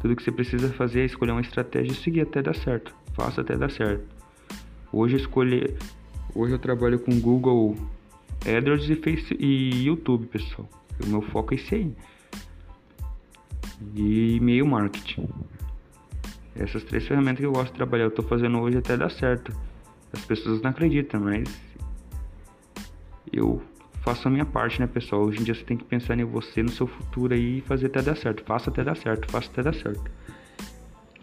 tudo 0.01 0.15
que 0.15 0.23
você 0.23 0.31
precisa 0.31 0.71
fazer 0.73 1.01
é 1.01 1.05
escolher 1.05 1.31
uma 1.31 1.41
estratégia 1.41 1.91
e 1.91 1.95
seguir 1.95 2.21
até 2.21 2.41
dar 2.41 2.55
certo. 2.55 2.93
Faça 3.13 3.41
até 3.41 3.57
dar 3.57 3.71
certo. 3.71 4.03
Hoje 4.91 5.15
eu 5.15 5.19
escolhi, 5.19 5.75
hoje 6.35 6.53
eu 6.53 6.59
trabalho 6.59 6.99
com 6.99 7.19
Google 7.19 7.75
AdWords 8.45 8.89
e, 8.89 8.95
Face, 8.95 9.35
e 9.39 9.85
YouTube, 9.85 10.27
pessoal. 10.27 10.69
O 11.03 11.07
meu 11.07 11.21
foco 11.21 11.53
é 11.53 11.57
esse 11.57 11.75
aí. 11.75 11.95
E 13.95 14.35
e-mail 14.35 14.67
marketing. 14.67 15.27
Essas 16.55 16.83
três 16.83 17.07
ferramentas 17.07 17.39
que 17.39 17.45
eu 17.45 17.51
gosto 17.51 17.71
de 17.71 17.77
trabalhar, 17.77 18.05
eu 18.05 18.11
tô 18.11 18.23
fazendo 18.23 18.59
hoje 18.59 18.77
até 18.77 18.95
dar 18.95 19.09
certo. 19.09 19.51
As 20.17 20.25
pessoas 20.25 20.59
não 20.61 20.71
acreditam, 20.71 21.21
mas 21.21 21.47
eu 23.31 23.61
faço 24.01 24.27
a 24.27 24.31
minha 24.31 24.45
parte, 24.45 24.81
né, 24.81 24.87
pessoal? 24.87 25.21
Hoje 25.21 25.39
em 25.39 25.43
dia 25.43 25.53
você 25.53 25.63
tem 25.63 25.77
que 25.77 25.83
pensar 25.83 26.17
em 26.19 26.23
você, 26.23 26.63
no 26.63 26.69
seu 26.69 26.87
futuro 26.87 27.35
aí 27.35 27.59
e 27.59 27.61
fazer 27.61 27.85
até 27.85 28.01
dar 28.01 28.17
certo. 28.17 28.43
Faça 28.43 28.71
até 28.71 28.83
dar 28.83 28.97
certo, 28.97 29.29
faça 29.29 29.47
até 29.51 29.61
dar 29.61 29.75
certo. 29.75 30.09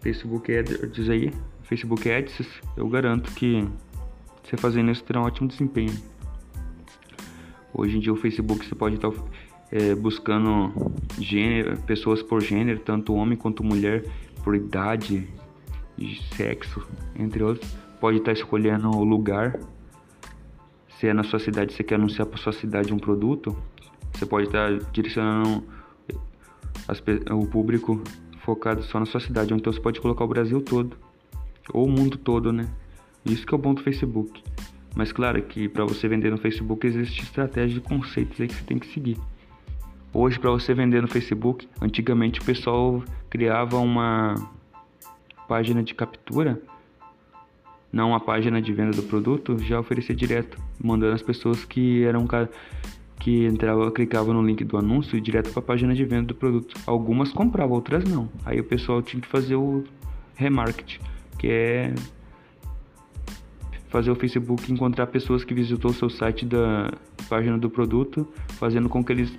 Facebook 0.00 0.56
Ads 0.56 1.10
aí, 1.10 1.32
Facebook 1.64 2.08
Ads, 2.08 2.46
eu 2.76 2.88
garanto 2.88 3.32
que 3.34 3.66
você 4.44 4.56
fazendo 4.56 4.92
isso 4.92 5.02
terá 5.02 5.20
um 5.20 5.24
ótimo 5.24 5.48
desempenho. 5.48 5.92
Hoje 7.72 7.96
em 7.96 8.00
dia 8.00 8.12
o 8.12 8.16
Facebook 8.16 8.64
você 8.64 8.76
pode 8.76 8.94
estar 8.94 9.10
é, 9.72 9.92
buscando 9.96 10.72
gênero, 11.18 11.76
pessoas 11.78 12.22
por 12.22 12.40
gênero, 12.40 12.78
tanto 12.78 13.12
homem 13.12 13.36
quanto 13.36 13.64
mulher, 13.64 14.04
por 14.44 14.54
idade, 14.54 15.26
sexo, 16.36 16.86
entre 17.18 17.42
outros. 17.42 17.83
Pode 18.04 18.18
estar 18.18 18.32
escolhendo 18.32 18.90
o 18.90 19.02
lugar. 19.02 19.58
Se 20.98 21.06
é 21.06 21.14
na 21.14 21.24
sua 21.24 21.38
cidade, 21.38 21.72
você 21.72 21.82
quer 21.82 21.94
anunciar 21.94 22.26
para 22.26 22.36
sua 22.36 22.52
cidade 22.52 22.92
um 22.92 22.98
produto, 22.98 23.56
você 24.12 24.26
pode 24.26 24.48
estar 24.48 24.76
direcionando 24.92 25.64
as, 26.86 27.02
o 27.30 27.46
público 27.46 28.04
focado 28.40 28.82
só 28.82 29.00
na 29.00 29.06
sua 29.06 29.20
cidade, 29.20 29.54
então 29.54 29.72
você 29.72 29.80
pode 29.80 30.02
colocar 30.02 30.22
o 30.22 30.28
Brasil 30.28 30.60
todo, 30.60 30.98
ou 31.72 31.86
o 31.86 31.90
mundo 31.90 32.18
todo, 32.18 32.52
né? 32.52 32.68
Isso 33.24 33.46
que 33.46 33.54
é 33.54 33.56
o 33.56 33.58
bom 33.58 33.72
do 33.72 33.82
Facebook. 33.82 34.42
Mas 34.94 35.10
claro 35.10 35.40
que 35.40 35.66
para 35.66 35.86
você 35.86 36.06
vender 36.06 36.30
no 36.30 36.36
Facebook 36.36 36.86
existe 36.86 37.22
estratégia 37.22 37.80
de 37.80 37.88
conceitos 37.88 38.38
aí 38.38 38.48
que 38.48 38.54
você 38.54 38.64
tem 38.64 38.78
que 38.78 38.88
seguir. 38.88 39.16
Hoje 40.12 40.38
para 40.38 40.50
você 40.50 40.74
vender 40.74 41.00
no 41.00 41.08
Facebook, 41.08 41.66
antigamente 41.80 42.38
o 42.38 42.44
pessoal 42.44 43.02
criava 43.30 43.78
uma 43.78 44.34
página 45.48 45.82
de 45.82 45.94
captura, 45.94 46.60
não 47.94 48.08
uma 48.08 48.18
página 48.18 48.60
de 48.60 48.72
venda 48.72 48.90
do 48.90 49.04
produto, 49.04 49.56
já 49.58 49.78
oferecia 49.78 50.14
direto, 50.14 50.60
mandando 50.82 51.14
as 51.14 51.22
pessoas 51.22 51.64
que 51.64 52.02
eram 52.02 52.26
que 53.20 53.46
entrava, 53.46 53.88
clicava 53.92 54.32
no 54.32 54.42
link 54.42 54.64
do 54.64 54.76
anúncio 54.76 55.18
direto 55.20 55.50
para 55.50 55.60
a 55.60 55.62
página 55.62 55.94
de 55.94 56.04
venda 56.04 56.26
do 56.26 56.34
produto. 56.34 56.74
Algumas 56.86 57.30
compravam, 57.30 57.76
outras 57.76 58.02
não. 58.02 58.28
Aí 58.44 58.58
o 58.58 58.64
pessoal 58.64 59.00
tinha 59.00 59.22
que 59.22 59.28
fazer 59.28 59.54
o 59.54 59.84
remarketing, 60.34 60.98
que 61.38 61.46
é 61.46 61.94
fazer 63.88 64.10
o 64.10 64.16
Facebook 64.16 64.72
encontrar 64.72 65.06
pessoas 65.06 65.44
que 65.44 65.54
visitou 65.54 65.92
o 65.92 65.94
seu 65.94 66.10
site 66.10 66.44
da 66.44 66.92
página 67.28 67.56
do 67.56 67.70
produto, 67.70 68.26
fazendo 68.58 68.88
com 68.88 69.04
que 69.04 69.12
eles 69.12 69.32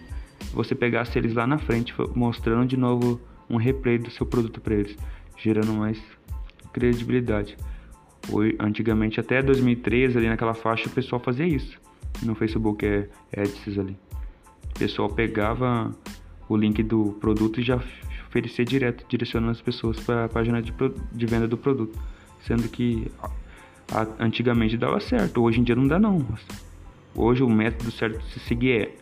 você 0.53 0.74
pegasse 0.74 1.17
eles 1.17 1.33
lá 1.33 1.45
na 1.45 1.57
frente, 1.57 1.93
mostrando 2.15 2.65
de 2.65 2.77
novo 2.77 3.19
um 3.50 3.57
replay 3.57 3.97
do 3.97 4.09
seu 4.09 4.25
produto 4.25 4.62
para 4.62 4.75
eles, 4.75 4.95
gerando 5.38 5.74
mais 5.74 6.01
credibilidade. 6.71 7.57
Antigamente, 8.60 9.20
até 9.20 9.41
2013, 9.41 10.17
ali 10.17 10.27
naquela 10.27 10.53
faixa, 10.53 10.88
o 10.88 10.91
pessoal 10.91 11.22
fazia 11.22 11.46
isso 11.46 11.79
no 12.24 12.36
Facebook 12.36 12.86
é 12.86 13.08
Ads 13.36 13.77
ali. 13.79 13.98
O 14.75 14.79
pessoal 14.79 15.10
pegava 15.10 15.91
o 16.48 16.55
link 16.55 16.82
do 16.84 17.17
produto 17.20 17.60
e 17.60 17.63
já 17.63 17.79
oferecia 18.27 18.63
direto, 18.63 19.05
direcionando 19.08 19.51
as 19.51 19.62
pessoas 19.62 20.00
para 20.00 20.25
a 20.25 20.29
página 20.29 20.62
de, 20.62 20.74
de, 21.12 21.25
venda 21.25 21.48
do 21.48 21.58
produto. 21.58 21.98
Sendo 22.41 22.67
que 22.70 23.08
antigamente 24.20 24.77
dava 24.77 25.00
certo, 25.00 25.41
hoje 25.41 25.60
em 25.60 25.63
dia 25.63 25.75
não 25.75 25.88
dá 25.88 25.98
não. 25.98 26.25
Hoje 27.15 27.44
o 27.44 27.50
método 27.50 27.91
certo 27.91 28.20
de 28.20 28.34
se 28.34 28.39
seguir 28.41 28.72
é, 28.72 28.96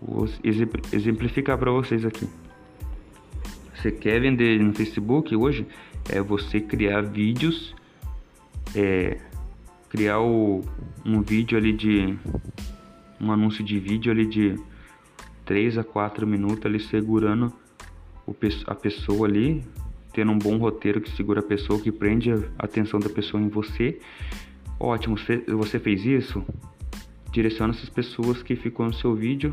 vou 0.00 0.28
exemplificar 0.92 1.58
para 1.58 1.70
vocês 1.70 2.04
aqui. 2.04 2.26
Você 3.74 3.92
quer 3.92 4.20
vender 4.20 4.60
no 4.60 4.72
Facebook 4.72 5.34
hoje? 5.34 5.66
É 6.08 6.20
você 6.20 6.60
criar 6.60 7.02
vídeos 7.02 7.74
é, 8.74 9.18
criar 9.88 10.20
o, 10.20 10.62
um 11.04 11.22
vídeo 11.22 11.56
ali 11.56 11.72
de 11.72 12.18
um 13.20 13.32
anúncio 13.32 13.64
de 13.64 13.78
vídeo 13.78 14.12
ali 14.12 14.26
de 14.26 14.54
3 15.44 15.78
a 15.78 15.84
4 15.84 16.26
minutos 16.26 16.64
ali 16.66 16.78
segurando 16.78 17.52
o, 18.26 18.34
a 18.66 18.74
pessoa 18.74 19.26
ali, 19.26 19.64
tendo 20.12 20.32
um 20.32 20.38
bom 20.38 20.58
roteiro 20.58 21.00
que 21.00 21.10
segura 21.10 21.40
a 21.40 21.42
pessoa, 21.42 21.80
que 21.80 21.90
prende 21.90 22.30
a 22.30 22.36
atenção 22.58 23.00
da 23.00 23.08
pessoa 23.08 23.42
em 23.42 23.48
você. 23.48 23.98
Ótimo, 24.78 25.16
você, 25.48 25.78
fez 25.78 26.04
isso? 26.04 26.44
Direciona 27.32 27.72
essas 27.72 27.88
pessoas 27.88 28.42
que 28.42 28.54
ficou 28.54 28.86
no 28.86 28.92
seu 28.92 29.14
vídeo 29.14 29.50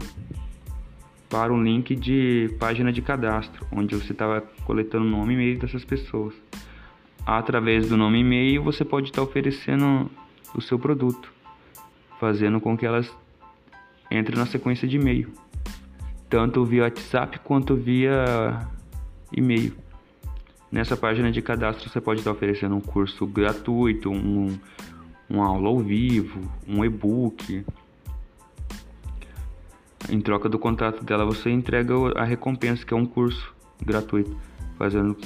para 1.30 1.52
um 1.52 1.64
link 1.64 1.96
de 1.96 2.56
página 2.60 2.92
de 2.94 3.02
cadastro, 3.02 3.66
onde 3.72 3.96
você 3.96 4.12
estava 4.12 4.42
coletando 4.66 5.06
o 5.06 5.10
nome 5.10 5.34
e 5.34 5.36
e-mail 5.36 5.60
dessas 5.60 5.84
pessoas. 5.84 6.34
Através 7.25 7.89
do 7.89 7.98
nome 7.98 8.20
e-mail, 8.20 8.62
você 8.62 8.86
pode 8.86 9.08
estar 9.08 9.24
oferecendo 9.24 10.12
o 10.53 10.62
seu 10.62 10.77
produto, 10.77 11.34
fazendo 12.20 12.62
com 12.62 12.77
que 12.77 12.86
elas 12.86 13.12
entrem 14.12 14.38
na 14.38 14.46
sequência 14.46 14.88
de 14.88 14.98
e-mail, 14.98 15.34
tanto 16.29 16.63
via 16.63 16.84
WhatsApp 16.84 17.39
quanto 17.39 17.75
via 17.75 18.67
e-mail. 19.36 19.74
Nessa 20.72 20.96
página 20.96 21.32
de 21.32 21.41
cadastro 21.41 21.89
você 21.89 22.00
pode 22.00 22.20
estar 22.20 22.32
oferecendo 22.32 22.75
um 22.75 22.82
curso 22.82 23.25
gratuito, 23.25 24.12
um, 24.12 24.55
uma 25.27 25.48
aula 25.48 25.70
ao 25.70 25.79
vivo, 25.79 26.41
um 26.67 26.86
e-book. 26.86 27.65
Em 30.10 30.22
troca 30.22 30.48
do 30.48 30.60
contrato 30.60 31.03
dela 31.03 31.25
você 31.25 31.50
entrega 31.50 31.96
a 32.15 32.24
recompensa 32.24 32.86
que 32.86 32.94
é 32.94 32.98
um 32.98 33.05
curso 33.05 33.51
gratuito, 33.84 34.38
fazendo 34.77 35.17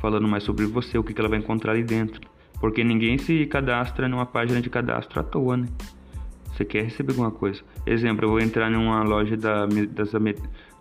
falando 0.00 0.26
mais 0.26 0.42
sobre 0.42 0.66
você, 0.66 0.98
o 0.98 1.04
que 1.04 1.18
ela 1.18 1.28
vai 1.28 1.38
encontrar 1.38 1.72
ali 1.72 1.84
dentro. 1.84 2.20
Porque 2.58 2.82
ninguém 2.82 3.18
se 3.18 3.46
cadastra 3.46 4.08
numa 4.08 4.26
página 4.26 4.60
de 4.60 4.68
cadastro 4.68 5.20
à 5.20 5.22
toa, 5.22 5.56
né? 5.56 5.66
Você 6.52 6.64
quer 6.64 6.84
receber 6.84 7.12
alguma 7.12 7.30
coisa. 7.30 7.62
Exemplo, 7.86 8.26
eu 8.26 8.30
vou 8.30 8.40
entrar 8.40 8.70
numa 8.70 9.02
loja 9.02 9.36
da, 9.36 9.66
das 9.66 10.12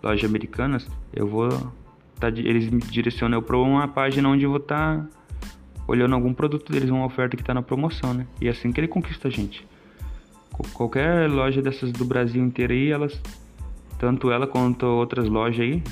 lojas 0.03 0.29
americanas, 0.29 0.88
eu 1.13 1.27
vou. 1.27 1.49
Tá, 2.19 2.27
eles 2.27 2.69
me 2.69 2.81
direcionam 2.81 3.41
para 3.41 3.57
uma 3.57 3.88
página 3.88 4.27
onde 4.27 4.43
eu 4.43 4.49
vou 4.49 4.59
estar 4.59 4.97
tá 4.97 5.07
olhando 5.88 6.15
algum 6.15 6.33
produto 6.33 6.69
deles, 6.71 6.89
uma 6.89 7.05
oferta 7.05 7.38
que 7.38 7.43
está 7.43 7.53
na 7.53 7.61
promoção, 7.61 8.13
né? 8.13 8.27
E 8.41 8.47
é 8.47 8.51
assim 8.51 8.71
que 8.71 8.79
ele 8.79 8.89
conquista 8.89 9.29
a 9.29 9.31
gente. 9.31 9.65
Qualquer 10.73 11.29
loja 11.29 11.61
dessas 11.61 11.93
do 11.93 12.03
Brasil 12.03 12.43
inteiro 12.43 12.73
aí, 12.73 12.91
elas. 12.91 13.19
Tanto 13.97 14.31
ela 14.31 14.47
quanto 14.47 14.85
outras 14.85 15.27
lojas 15.27 15.61
aí, 15.61 15.83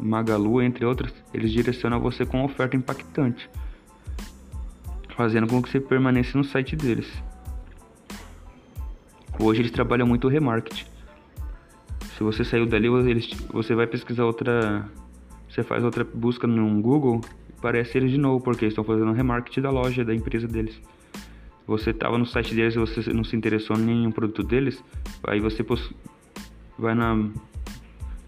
Magalu, 0.00 0.62
entre 0.62 0.84
outras, 0.84 1.12
eles 1.32 1.52
direcionam 1.52 2.00
você 2.00 2.24
com 2.24 2.38
uma 2.38 2.46
oferta 2.46 2.76
impactante 2.76 3.48
fazendo 5.20 5.46
com 5.46 5.60
que 5.60 5.68
você 5.68 5.78
permaneça 5.78 6.38
no 6.38 6.42
site 6.42 6.74
deles. 6.74 7.06
Hoje 9.38 9.60
eles 9.60 9.70
trabalham 9.70 10.06
muito 10.06 10.26
o 10.26 10.30
remarketing. 10.30 10.86
Se 12.16 12.22
você 12.22 12.42
saiu 12.42 12.64
dali, 12.64 12.86
eles, 12.86 13.28
você 13.52 13.74
vai 13.74 13.86
pesquisar 13.86 14.24
outra. 14.24 14.88
Você 15.46 15.62
faz 15.62 15.84
outra 15.84 16.04
busca 16.04 16.46
no 16.46 16.80
Google 16.80 17.20
e 17.50 17.52
aparece 17.58 17.98
eles 17.98 18.12
de 18.12 18.16
novo, 18.16 18.42
porque 18.42 18.64
estão 18.64 18.82
fazendo 18.82 19.12
remarketing 19.12 19.60
da 19.60 19.70
loja, 19.70 20.06
da 20.06 20.14
empresa 20.14 20.48
deles. 20.48 20.80
Você 21.66 21.90
estava 21.90 22.16
no 22.16 22.24
site 22.24 22.54
deles 22.54 22.74
e 22.74 22.78
você 22.78 23.12
não 23.12 23.22
se 23.22 23.36
interessou 23.36 23.76
em 23.76 23.82
nenhum 23.82 24.10
produto 24.10 24.42
deles, 24.42 24.82
aí 25.24 25.38
você 25.38 25.62
vai 26.78 26.94
na, 26.94 27.28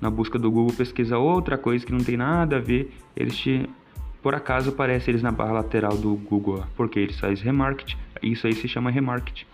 na 0.02 0.10
busca 0.10 0.36
do 0.36 0.50
Google 0.50 0.74
pesquisar 0.76 1.18
outra 1.18 1.56
coisa 1.56 1.86
que 1.86 1.92
não 1.92 2.00
tem 2.00 2.16
nada 2.16 2.56
a 2.56 2.58
ver, 2.58 2.92
eles 3.14 3.36
te 3.36 3.70
por 4.20 4.34
acaso 4.34 4.70
aparece 4.70 5.10
eles 5.10 5.22
na 5.22 5.30
barra 5.30 5.52
lateral 5.52 5.96
do 5.96 6.14
Google, 6.14 6.64
porque 6.76 6.98
eles 6.98 7.18
fazem 7.18 7.44
remarketing. 7.44 7.96
Isso 8.22 8.46
aí 8.46 8.52
se 8.52 8.68
chama 8.68 8.90
remarketing. 8.90 9.46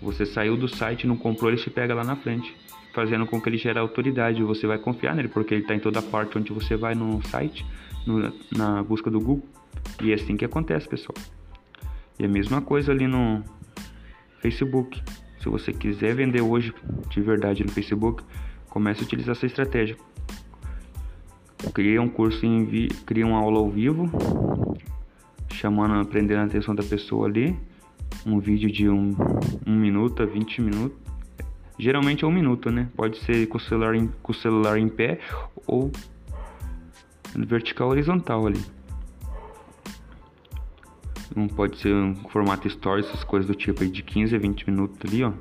Você 0.00 0.26
saiu 0.26 0.56
do 0.56 0.68
site, 0.68 1.06
não 1.06 1.16
comprou, 1.16 1.50
ele 1.50 1.60
te 1.60 1.68
pega 1.70 1.92
lá 1.92 2.04
na 2.04 2.14
frente, 2.14 2.54
fazendo 2.94 3.26
com 3.26 3.40
que 3.40 3.48
ele 3.48 3.56
gere 3.56 3.78
autoridade. 3.78 4.42
Você 4.42 4.68
vai 4.68 4.78
confiar 4.78 5.16
nele, 5.16 5.28
porque 5.28 5.54
ele 5.54 5.62
está 5.62 5.74
em 5.74 5.80
toda 5.80 6.00
parte 6.00 6.38
onde 6.38 6.52
você 6.52 6.76
vai 6.76 6.94
no 6.94 7.20
site, 7.26 7.66
no, 8.06 8.32
na 8.56 8.82
busca 8.84 9.10
do 9.10 9.18
Google. 9.18 9.48
E 10.00 10.12
é 10.12 10.14
assim 10.14 10.36
que 10.36 10.44
acontece, 10.44 10.88
pessoal. 10.88 11.16
E 12.20 12.24
a 12.24 12.28
mesma 12.28 12.62
coisa 12.62 12.92
ali 12.92 13.08
no 13.08 13.42
Facebook. 14.40 15.02
Se 15.40 15.48
você 15.48 15.72
quiser 15.72 16.14
vender 16.14 16.40
hoje 16.40 16.72
de 17.10 17.20
verdade 17.20 17.64
no 17.64 17.70
Facebook, 17.70 18.22
comece 18.72 19.02
a 19.02 19.04
utilizar 19.04 19.36
essa 19.36 19.44
estratégia 19.44 19.96
cria 21.70 22.00
um 22.00 22.08
curso 22.08 22.44
em 22.44 22.64
vi... 22.64 22.88
cria 23.06 23.26
uma 23.26 23.38
aula 23.38 23.58
ao 23.58 23.70
vivo, 23.70 24.10
chamando, 25.52 25.94
aprendendo 25.94 26.40
a 26.40 26.44
atenção 26.44 26.74
da 26.74 26.82
pessoa 26.82 27.26
ali, 27.26 27.56
um 28.26 28.38
vídeo 28.40 28.70
de 28.70 28.88
um, 28.88 29.14
um 29.66 29.76
minuto 29.76 30.22
a 30.22 30.26
20 30.26 30.60
minutos. 30.60 30.98
Geralmente 31.78 32.24
é 32.24 32.26
um 32.26 32.32
minuto, 32.32 32.70
né? 32.70 32.88
Pode 32.96 33.18
ser 33.20 33.46
com 33.48 33.58
o 33.58 33.60
celular 33.60 33.94
em, 33.94 34.08
com 34.22 34.32
o 34.32 34.34
celular 34.34 34.78
em 34.78 34.88
pé 34.88 35.18
ou 35.66 35.90
vertical 37.34 37.88
horizontal 37.88 38.46
ali. 38.46 38.60
Não 41.34 41.48
pode 41.48 41.78
ser 41.78 41.94
um 41.94 42.14
formato 42.28 42.68
story, 42.68 43.00
essas 43.00 43.24
coisas 43.24 43.48
do 43.48 43.54
tipo 43.54 43.82
aí 43.82 43.88
de 43.88 44.02
15 44.02 44.36
a 44.36 44.38
20 44.38 44.70
minutos 44.70 44.98
ali, 45.06 45.24
ó. 45.24 45.32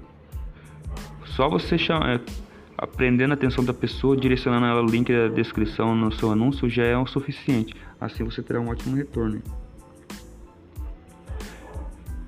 Só 1.25 1.49
você 1.49 1.77
chama, 1.77 2.13
é, 2.13 2.19
aprendendo 2.81 3.29
a 3.31 3.33
atenção 3.35 3.63
da 3.63 3.73
pessoa, 3.73 4.17
direcionando 4.17 4.65
ela 4.65 4.81
o 4.81 4.85
link 4.85 5.13
da 5.13 5.27
descrição 5.27 5.95
no 5.95 6.11
seu 6.11 6.31
anúncio 6.31 6.67
já 6.67 6.83
é 6.83 6.97
o 6.97 7.05
suficiente. 7.05 7.75
Assim 7.99 8.23
você 8.23 8.41
terá 8.41 8.59
um 8.59 8.69
ótimo 8.69 8.95
retorno. 8.95 9.39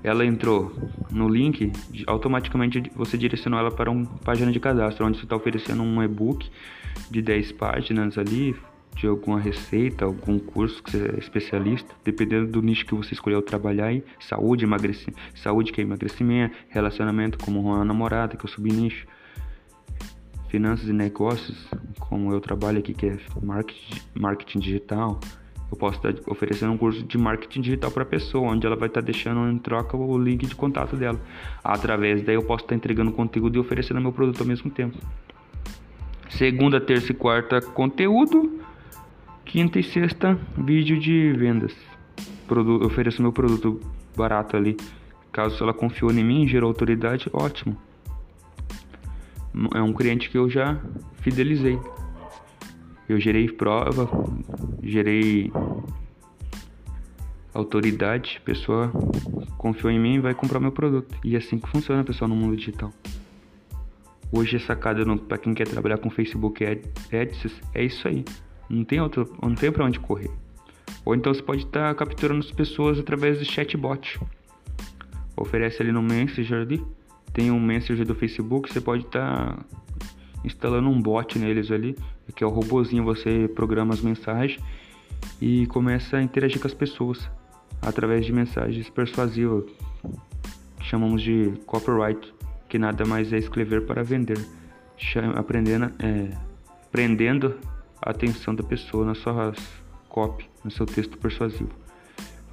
Ela 0.00 0.24
entrou 0.24 0.72
no 1.10 1.28
link, 1.28 1.72
automaticamente 2.06 2.92
você 2.94 3.18
direcionou 3.18 3.58
ela 3.58 3.70
para 3.70 3.90
uma 3.90 4.06
página 4.24 4.52
de 4.52 4.60
cadastro, 4.60 5.04
onde 5.06 5.18
você 5.18 5.24
está 5.24 5.34
oferecendo 5.34 5.82
um 5.82 6.02
e-book 6.02 6.48
de 7.10 7.20
10 7.20 7.52
páginas 7.52 8.16
ali, 8.16 8.54
de 8.94 9.08
alguma 9.08 9.40
receita, 9.40 10.04
algum 10.04 10.38
curso 10.38 10.82
que 10.82 10.92
você 10.92 11.14
é 11.16 11.18
especialista, 11.18 11.92
dependendo 12.04 12.46
do 12.46 12.62
nicho 12.62 12.86
que 12.86 12.94
você 12.94 13.14
escolheu 13.14 13.42
trabalhar 13.42 13.86
aí, 13.86 14.04
saúde, 14.20 14.64
emagrecimento, 14.64 15.18
saúde 15.34 15.72
que 15.72 15.80
é 15.80 15.84
emagrecimento, 15.84 16.54
relacionamento 16.68 17.38
como 17.38 17.60
uma 17.60 17.84
namorada, 17.84 18.36
que 18.36 18.46
é 18.46 18.48
o 18.48 18.48
subnicho, 18.48 19.06
finanças 20.48 20.88
e 20.88 20.92
negócios, 20.92 21.66
como 21.98 22.32
eu 22.32 22.40
trabalho 22.40 22.78
aqui 22.78 22.94
que 22.94 23.06
é 23.06 23.18
marketing, 23.42 24.00
marketing 24.14 24.58
digital, 24.60 25.20
eu 25.70 25.76
posso 25.76 25.96
estar 25.96 26.14
oferecendo 26.30 26.72
um 26.72 26.78
curso 26.78 27.02
de 27.02 27.18
marketing 27.18 27.60
digital 27.60 27.90
para 27.90 28.04
a 28.04 28.06
pessoa, 28.06 28.52
onde 28.52 28.66
ela 28.66 28.76
vai 28.76 28.88
estar 28.88 29.00
deixando 29.00 29.50
em 29.50 29.58
troca 29.58 29.96
o 29.96 30.16
link 30.16 30.46
de 30.46 30.54
contato 30.54 30.96
dela. 30.96 31.20
Através 31.62 32.22
daí 32.22 32.36
eu 32.36 32.44
posso 32.44 32.64
estar 32.64 32.74
entregando 32.74 33.10
conteúdo 33.10 33.56
e 33.56 33.58
oferecendo 33.58 34.00
meu 34.00 34.12
produto 34.12 34.40
ao 34.40 34.46
mesmo 34.46 34.70
tempo. 34.70 34.96
Segunda, 36.28 36.80
terça 36.80 37.12
e 37.12 37.14
quarta, 37.14 37.60
conteúdo. 37.60 38.60
Quinta 39.44 39.78
e 39.78 39.82
sexta, 39.82 40.38
vídeo 40.56 40.98
de 40.98 41.32
vendas. 41.32 41.74
Produ 42.46 42.84
ofereço 42.86 43.22
meu 43.22 43.32
produto 43.32 43.80
barato 44.16 44.56
ali. 44.56 44.76
Caso 45.32 45.62
ela 45.62 45.74
confiou 45.74 46.12
em 46.12 46.24
mim, 46.24 46.46
gerou 46.46 46.68
autoridade, 46.68 47.28
ótimo. 47.32 47.76
É 49.74 49.82
um 49.82 49.92
cliente 49.92 50.30
que 50.30 50.38
eu 50.38 50.48
já 50.50 50.80
fidelizei. 51.20 51.78
Eu 53.08 53.20
gerei 53.20 53.48
prova, 53.48 54.08
gerei 54.82 55.52
autoridade, 57.52 58.38
a 58.42 58.44
pessoa 58.44 58.90
confiou 59.56 59.90
em 59.90 60.00
mim 60.00 60.14
e 60.14 60.18
vai 60.18 60.34
comprar 60.34 60.58
meu 60.58 60.72
produto. 60.72 61.16
E 61.24 61.34
é 61.34 61.38
assim 61.38 61.58
que 61.58 61.68
funciona, 61.68 62.02
pessoal, 62.02 62.28
no 62.28 62.34
mundo 62.34 62.56
digital. 62.56 62.92
Hoje 64.32 64.56
a 64.56 64.60
sacada 64.60 65.04
para 65.16 65.38
quem 65.38 65.54
quer 65.54 65.68
trabalhar 65.68 65.98
com 65.98 66.10
Facebook 66.10 66.64
Ads 66.64 67.62
é 67.72 67.84
isso 67.84 68.08
aí. 68.08 68.24
Não 68.68 68.84
tem 68.84 69.00
outro, 69.00 69.32
não 69.40 69.54
tem 69.54 69.70
para 69.70 69.84
onde 69.84 70.00
correr. 70.00 70.30
Ou 71.04 71.14
então 71.14 71.32
você 71.32 71.42
pode 71.42 71.62
estar 71.64 71.88
tá 71.88 71.94
capturando 71.94 72.40
as 72.40 72.50
pessoas 72.50 72.98
através 72.98 73.38
do 73.38 73.44
chatbot. 73.44 74.18
Oferece 75.36 75.82
ali 75.82 75.92
no 75.92 76.02
Messenger 76.02 76.62
ali, 76.62 76.84
tem 77.32 77.50
um 77.50 77.60
Messenger 77.60 78.06
do 78.06 78.14
Facebook, 78.14 78.72
você 78.72 78.80
pode 78.80 79.04
estar 79.04 79.56
tá 79.56 79.64
instalando 80.44 80.88
um 80.88 81.00
bot 81.00 81.38
neles 81.38 81.70
ali, 81.70 81.96
que 82.36 82.44
é 82.44 82.46
o 82.46 82.50
robozinho, 82.50 83.02
você 83.04 83.48
programa 83.48 83.94
as 83.94 84.00
mensagens 84.00 84.62
e 85.40 85.66
começa 85.66 86.18
a 86.18 86.22
interagir 86.22 86.60
com 86.60 86.66
as 86.66 86.74
pessoas 86.74 87.28
através 87.80 88.24
de 88.24 88.32
mensagens 88.32 88.88
persuasivas, 88.90 89.64
que 90.78 90.84
chamamos 90.84 91.22
de 91.22 91.52
copyright, 91.66 92.32
que 92.68 92.78
nada 92.78 93.04
mais 93.04 93.32
é 93.32 93.38
escrever 93.38 93.86
para 93.86 94.02
vender, 94.02 94.38
aprendendo, 95.34 95.92
é, 95.98 97.74
a 98.02 98.10
atenção 98.10 98.54
da 98.54 98.62
pessoa 98.62 99.04
na 99.04 99.14
sua 99.14 99.52
copy, 100.08 100.48
no 100.62 100.70
seu 100.70 100.86
texto 100.86 101.18
persuasivo, 101.18 101.70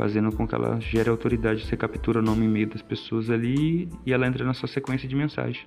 fazendo 0.01 0.36
com 0.36 0.48
que 0.48 0.55
ela 0.55 0.79
gere 0.79 1.12
autoridade. 1.12 1.63
Você 1.63 1.77
captura 1.77 2.22
o 2.22 2.22
nome 2.24 2.41
e 2.41 2.46
e-mail 2.46 2.67
das 2.67 2.81
pessoas 2.81 3.29
ali 3.29 3.88
e 4.03 4.12
ela 4.12 4.25
entra 4.25 4.43
na 4.43 4.51
sua 4.51 4.67
sequência 4.67 5.08
de 5.08 5.15
mensagem. 5.15 5.62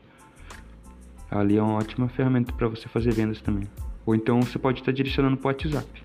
Ali 1.30 1.56
é 1.56 1.62
uma 1.62 1.74
ótima 1.74 2.08
ferramenta 2.08 2.52
para 2.52 2.66
você 2.66 2.88
fazer 2.88 3.12
vendas 3.12 3.40
também. 3.40 3.68
Ou 4.04 4.12
então 4.12 4.42
você 4.42 4.58
pode 4.58 4.80
estar 4.80 4.90
direcionando 4.90 5.36
para 5.36 5.46
o 5.46 5.52
WhatsApp. 5.52 6.02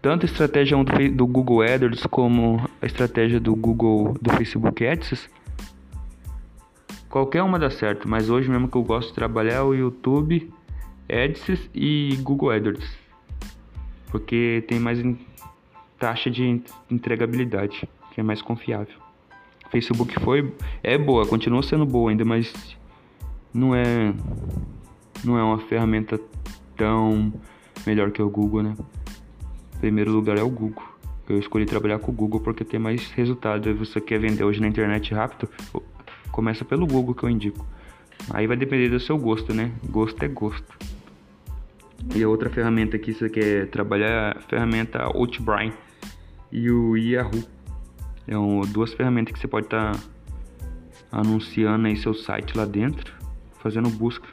Tanto 0.00 0.26
a 0.26 0.28
estratégia 0.28 0.76
do 1.10 1.26
Google 1.26 1.62
AdWords 1.62 2.06
como 2.06 2.64
a 2.80 2.86
estratégia 2.86 3.40
do 3.40 3.56
Google 3.56 4.16
do 4.22 4.30
Facebook 4.30 4.86
Ads, 4.86 5.28
qualquer 7.10 7.42
uma 7.42 7.58
dá 7.58 7.68
certo, 7.68 8.08
mas 8.08 8.30
hoje 8.30 8.48
mesmo 8.48 8.68
que 8.68 8.76
eu 8.76 8.84
gosto 8.84 9.08
de 9.08 9.14
trabalhar 9.16 9.54
é 9.54 9.62
o 9.62 9.74
YouTube 9.74 10.52
Ads 11.10 11.68
e 11.74 12.16
Google 12.22 12.52
AdWords, 12.52 12.96
porque 14.12 14.64
tem 14.68 14.78
mais 14.78 15.00
taxa 15.98 16.30
de 16.30 16.62
entregabilidade, 16.90 17.88
que 18.12 18.20
é 18.20 18.22
mais 18.22 18.40
confiável. 18.40 18.94
Facebook 19.70 20.18
foi 20.20 20.52
é 20.82 20.96
boa, 20.96 21.26
continua 21.26 21.62
sendo 21.62 21.84
boa 21.84 22.10
ainda, 22.10 22.24
mas 22.24 22.52
não 23.52 23.74
é 23.74 24.14
não 25.24 25.38
é 25.38 25.42
uma 25.42 25.58
ferramenta 25.58 26.18
tão 26.76 27.32
melhor 27.86 28.10
que 28.10 28.22
o 28.22 28.30
Google, 28.30 28.62
né? 28.62 28.76
Primeiro 29.80 30.10
lugar 30.10 30.38
é 30.38 30.42
o 30.42 30.48
Google. 30.48 30.82
Eu 31.28 31.38
escolhi 31.38 31.66
trabalhar 31.66 31.98
com 31.98 32.10
o 32.10 32.14
Google 32.14 32.40
porque 32.40 32.64
tem 32.64 32.80
mais 32.80 33.10
resultado. 33.10 33.68
E 33.68 33.72
você 33.72 34.00
quer 34.00 34.18
vender 34.18 34.44
hoje 34.44 34.60
na 34.60 34.68
internet 34.68 35.12
rápido, 35.12 35.48
começa 36.32 36.64
pelo 36.64 36.86
Google 36.86 37.14
que 37.14 37.24
eu 37.24 37.30
indico. 37.30 37.66
Aí 38.30 38.46
vai 38.46 38.56
depender 38.56 38.88
do 38.88 38.98
seu 38.98 39.18
gosto, 39.18 39.52
né? 39.52 39.70
Gosto 39.90 40.22
é 40.22 40.28
gosto. 40.28 40.78
E 42.14 42.22
a 42.22 42.28
outra 42.28 42.48
ferramenta 42.48 42.98
que 42.98 43.12
você 43.12 43.28
quer 43.28 43.68
trabalhar 43.68 44.08
é 44.08 44.38
a 44.38 44.40
ferramenta 44.40 45.04
Outbrain 45.04 45.72
e 46.50 46.70
o 46.70 46.96
Yahoo. 46.96 47.44
É 48.26 48.34
duas 48.68 48.92
ferramentas 48.92 49.32
que 49.32 49.38
você 49.40 49.48
pode 49.48 49.66
estar 49.66 49.92
tá 49.92 50.00
anunciando 51.10 51.86
aí 51.86 51.96
seu 51.96 52.12
site 52.12 52.56
lá 52.56 52.64
dentro 52.64 53.18
fazendo 53.58 53.88
busca. 53.90 54.26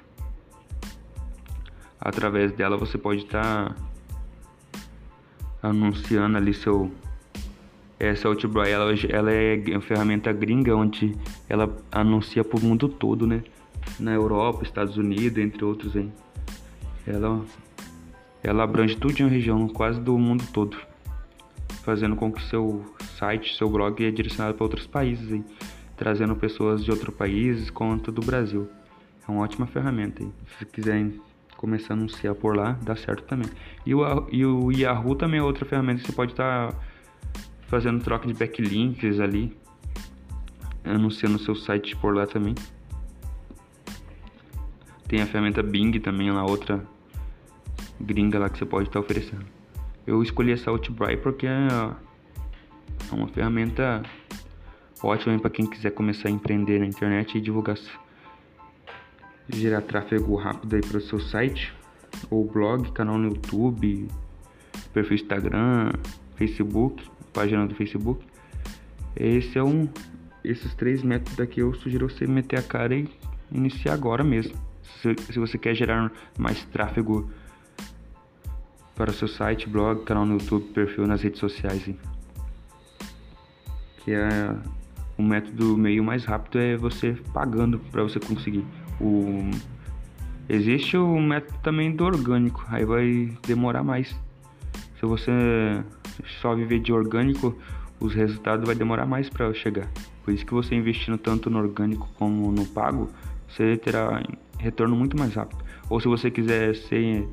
Através 1.99 2.51
dela 2.51 2.77
você 2.77 2.97
pode 2.97 3.23
estar 3.23 3.73
tá 3.73 3.75
anunciando 5.61 6.37
ali 6.37 6.53
seu 6.53 6.91
essa 7.97 8.27
Outbrain 8.27 8.69
ela, 8.69 8.91
ela 9.09 9.31
é 9.31 9.55
uma 9.69 9.81
ferramenta 9.81 10.31
gringa 10.33 10.75
onde 10.75 11.15
ela 11.47 11.73
anuncia 11.91 12.43
para 12.43 12.59
o 12.59 12.61
mundo 12.61 12.89
todo, 12.89 13.25
né? 13.25 13.41
Na 13.99 14.11
Europa, 14.11 14.63
Estados 14.63 14.97
Unidos, 14.97 15.37
entre 15.37 15.63
outros, 15.63 15.95
hein? 15.95 16.11
Ela 17.07 17.41
ela 18.43 18.63
abrange 18.63 18.95
tudo 18.95 19.19
em 19.19 19.23
uma 19.23 19.31
região 19.31 19.67
quase 19.67 19.99
do 19.99 20.17
mundo 20.19 20.43
todo, 20.53 20.77
fazendo 21.85 22.15
com 22.15 22.31
que 22.31 22.43
seu 22.43 22.83
site, 23.19 23.55
seu 23.55 23.69
blog 23.69 24.03
é 24.03 24.09
direcionado 24.09 24.55
para 24.55 24.63
outros 24.63 24.87
países, 24.87 25.43
trazendo 25.95 26.35
pessoas 26.35 26.83
de 26.83 26.89
outros 26.89 27.15
países 27.15 27.69
quanto 27.69 28.11
do 28.11 28.21
Brasil. 28.21 28.67
É 29.27 29.31
uma 29.31 29.43
ótima 29.43 29.67
ferramenta. 29.67 30.25
Se 30.57 30.65
quiserem 30.65 31.21
começar 31.55 31.93
a 31.93 31.97
anunciar 31.97 32.33
por 32.33 32.57
lá, 32.57 32.77
dá 32.81 32.95
certo 32.95 33.23
também. 33.23 33.47
E 33.85 33.93
o, 33.93 34.27
e 34.31 34.43
o 34.43 34.71
Yahoo 34.71 35.15
também 35.15 35.39
é 35.39 35.43
outra 35.43 35.63
ferramenta 35.63 36.01
que 36.01 36.07
você 36.07 36.11
pode 36.11 36.31
estar 36.31 36.71
tá 36.71 36.79
fazendo 37.67 38.03
troca 38.03 38.27
de 38.27 38.33
backlinks 38.33 39.19
ali, 39.19 39.55
anunciando 40.83 41.37
seu 41.37 41.55
site 41.55 41.95
por 41.95 42.15
lá 42.15 42.25
também. 42.25 42.55
Tem 45.07 45.21
a 45.21 45.27
ferramenta 45.27 45.61
Bing 45.61 45.99
também, 45.99 46.31
lá 46.31 46.43
outra 46.43 46.83
gringa 48.01 48.39
lá 48.39 48.49
que 48.49 48.57
você 48.57 48.65
pode 48.65 48.89
estar 48.89 48.99
tá 48.99 49.05
oferecendo. 49.05 49.54
Eu 50.05 50.21
escolhi 50.21 50.51
essa 50.51 50.69
Outbrain 50.69 51.17
porque 51.17 51.47
é 51.47 51.95
uma 53.11 53.27
ferramenta 53.27 54.03
ótima 55.01 55.37
para 55.39 55.49
quem 55.49 55.65
quiser 55.65 55.91
começar 55.91 56.29
a 56.29 56.31
empreender 56.31 56.79
na 56.79 56.85
internet 56.85 57.37
e 57.37 57.41
divulgar 57.41 57.75
gerar 59.49 59.81
tráfego 59.81 60.35
rápido 60.35 60.75
aí 60.75 60.81
para 60.81 60.97
o 60.97 61.01
seu 61.01 61.19
site 61.19 61.73
ou 62.29 62.45
blog, 62.45 62.91
canal 62.91 63.17
no 63.17 63.29
YouTube, 63.29 64.07
perfil 64.93 65.15
Instagram, 65.15 65.91
Facebook, 66.35 67.03
página 67.33 67.65
do 67.65 67.75
Facebook. 67.75 68.25
Esse 69.15 69.57
é 69.57 69.63
um 69.63 69.87
esses 70.43 70.73
três 70.75 71.01
métodos 71.01 71.39
aqui 71.39 71.61
eu 71.61 71.73
sugiro 71.73 72.07
você 72.07 72.27
meter 72.27 72.59
a 72.59 72.61
cara 72.61 72.95
e 72.95 73.09
iniciar 73.51 73.93
agora 73.93 74.23
mesmo. 74.23 74.55
Se, 75.01 75.15
se 75.33 75.39
você 75.39 75.57
quer 75.57 75.73
gerar 75.73 76.11
mais 76.37 76.63
tráfego 76.65 77.29
para 78.95 79.11
seu 79.11 79.27
site, 79.27 79.67
blog, 79.67 80.03
canal 80.03 80.25
no 80.25 80.33
YouTube, 80.33 80.65
perfil 80.73 81.05
nas 81.05 81.21
redes 81.21 81.39
sociais. 81.39 81.87
Hein? 81.87 81.97
Que 84.03 84.13
é 84.13 84.55
o 85.17 85.23
método 85.23 85.77
meio 85.77 86.03
mais 86.03 86.25
rápido 86.25 86.59
é 86.59 86.75
você 86.75 87.17
pagando 87.33 87.79
para 87.91 88.03
você 88.03 88.19
conseguir. 88.19 88.65
O... 88.99 89.49
Existe 90.47 90.97
o 90.97 91.19
método 91.19 91.57
também 91.59 91.95
do 91.95 92.03
orgânico, 92.05 92.63
aí 92.69 92.85
vai 92.85 93.33
demorar 93.45 93.83
mais. 93.83 94.15
Se 94.99 95.05
você 95.05 95.31
só 96.41 96.55
viver 96.55 96.79
de 96.79 96.93
orgânico, 96.93 97.57
os 97.99 98.13
resultados 98.13 98.65
vai 98.65 98.75
demorar 98.75 99.05
mais 99.05 99.29
para 99.29 99.53
chegar. 99.53 99.89
Por 100.23 100.33
isso 100.33 100.45
que 100.45 100.53
você 100.53 100.75
investindo 100.75 101.17
tanto 101.17 101.49
no 101.49 101.59
orgânico 101.59 102.09
como 102.17 102.51
no 102.51 102.65
pago, 102.65 103.09
você 103.47 103.77
terá 103.77 104.23
retorno 104.57 104.95
muito 104.95 105.17
mais 105.17 105.33
rápido. 105.33 105.63
Ou 105.89 105.99
se 105.99 106.07
você 106.07 106.31
quiser 106.31 106.75
ser 106.75 107.27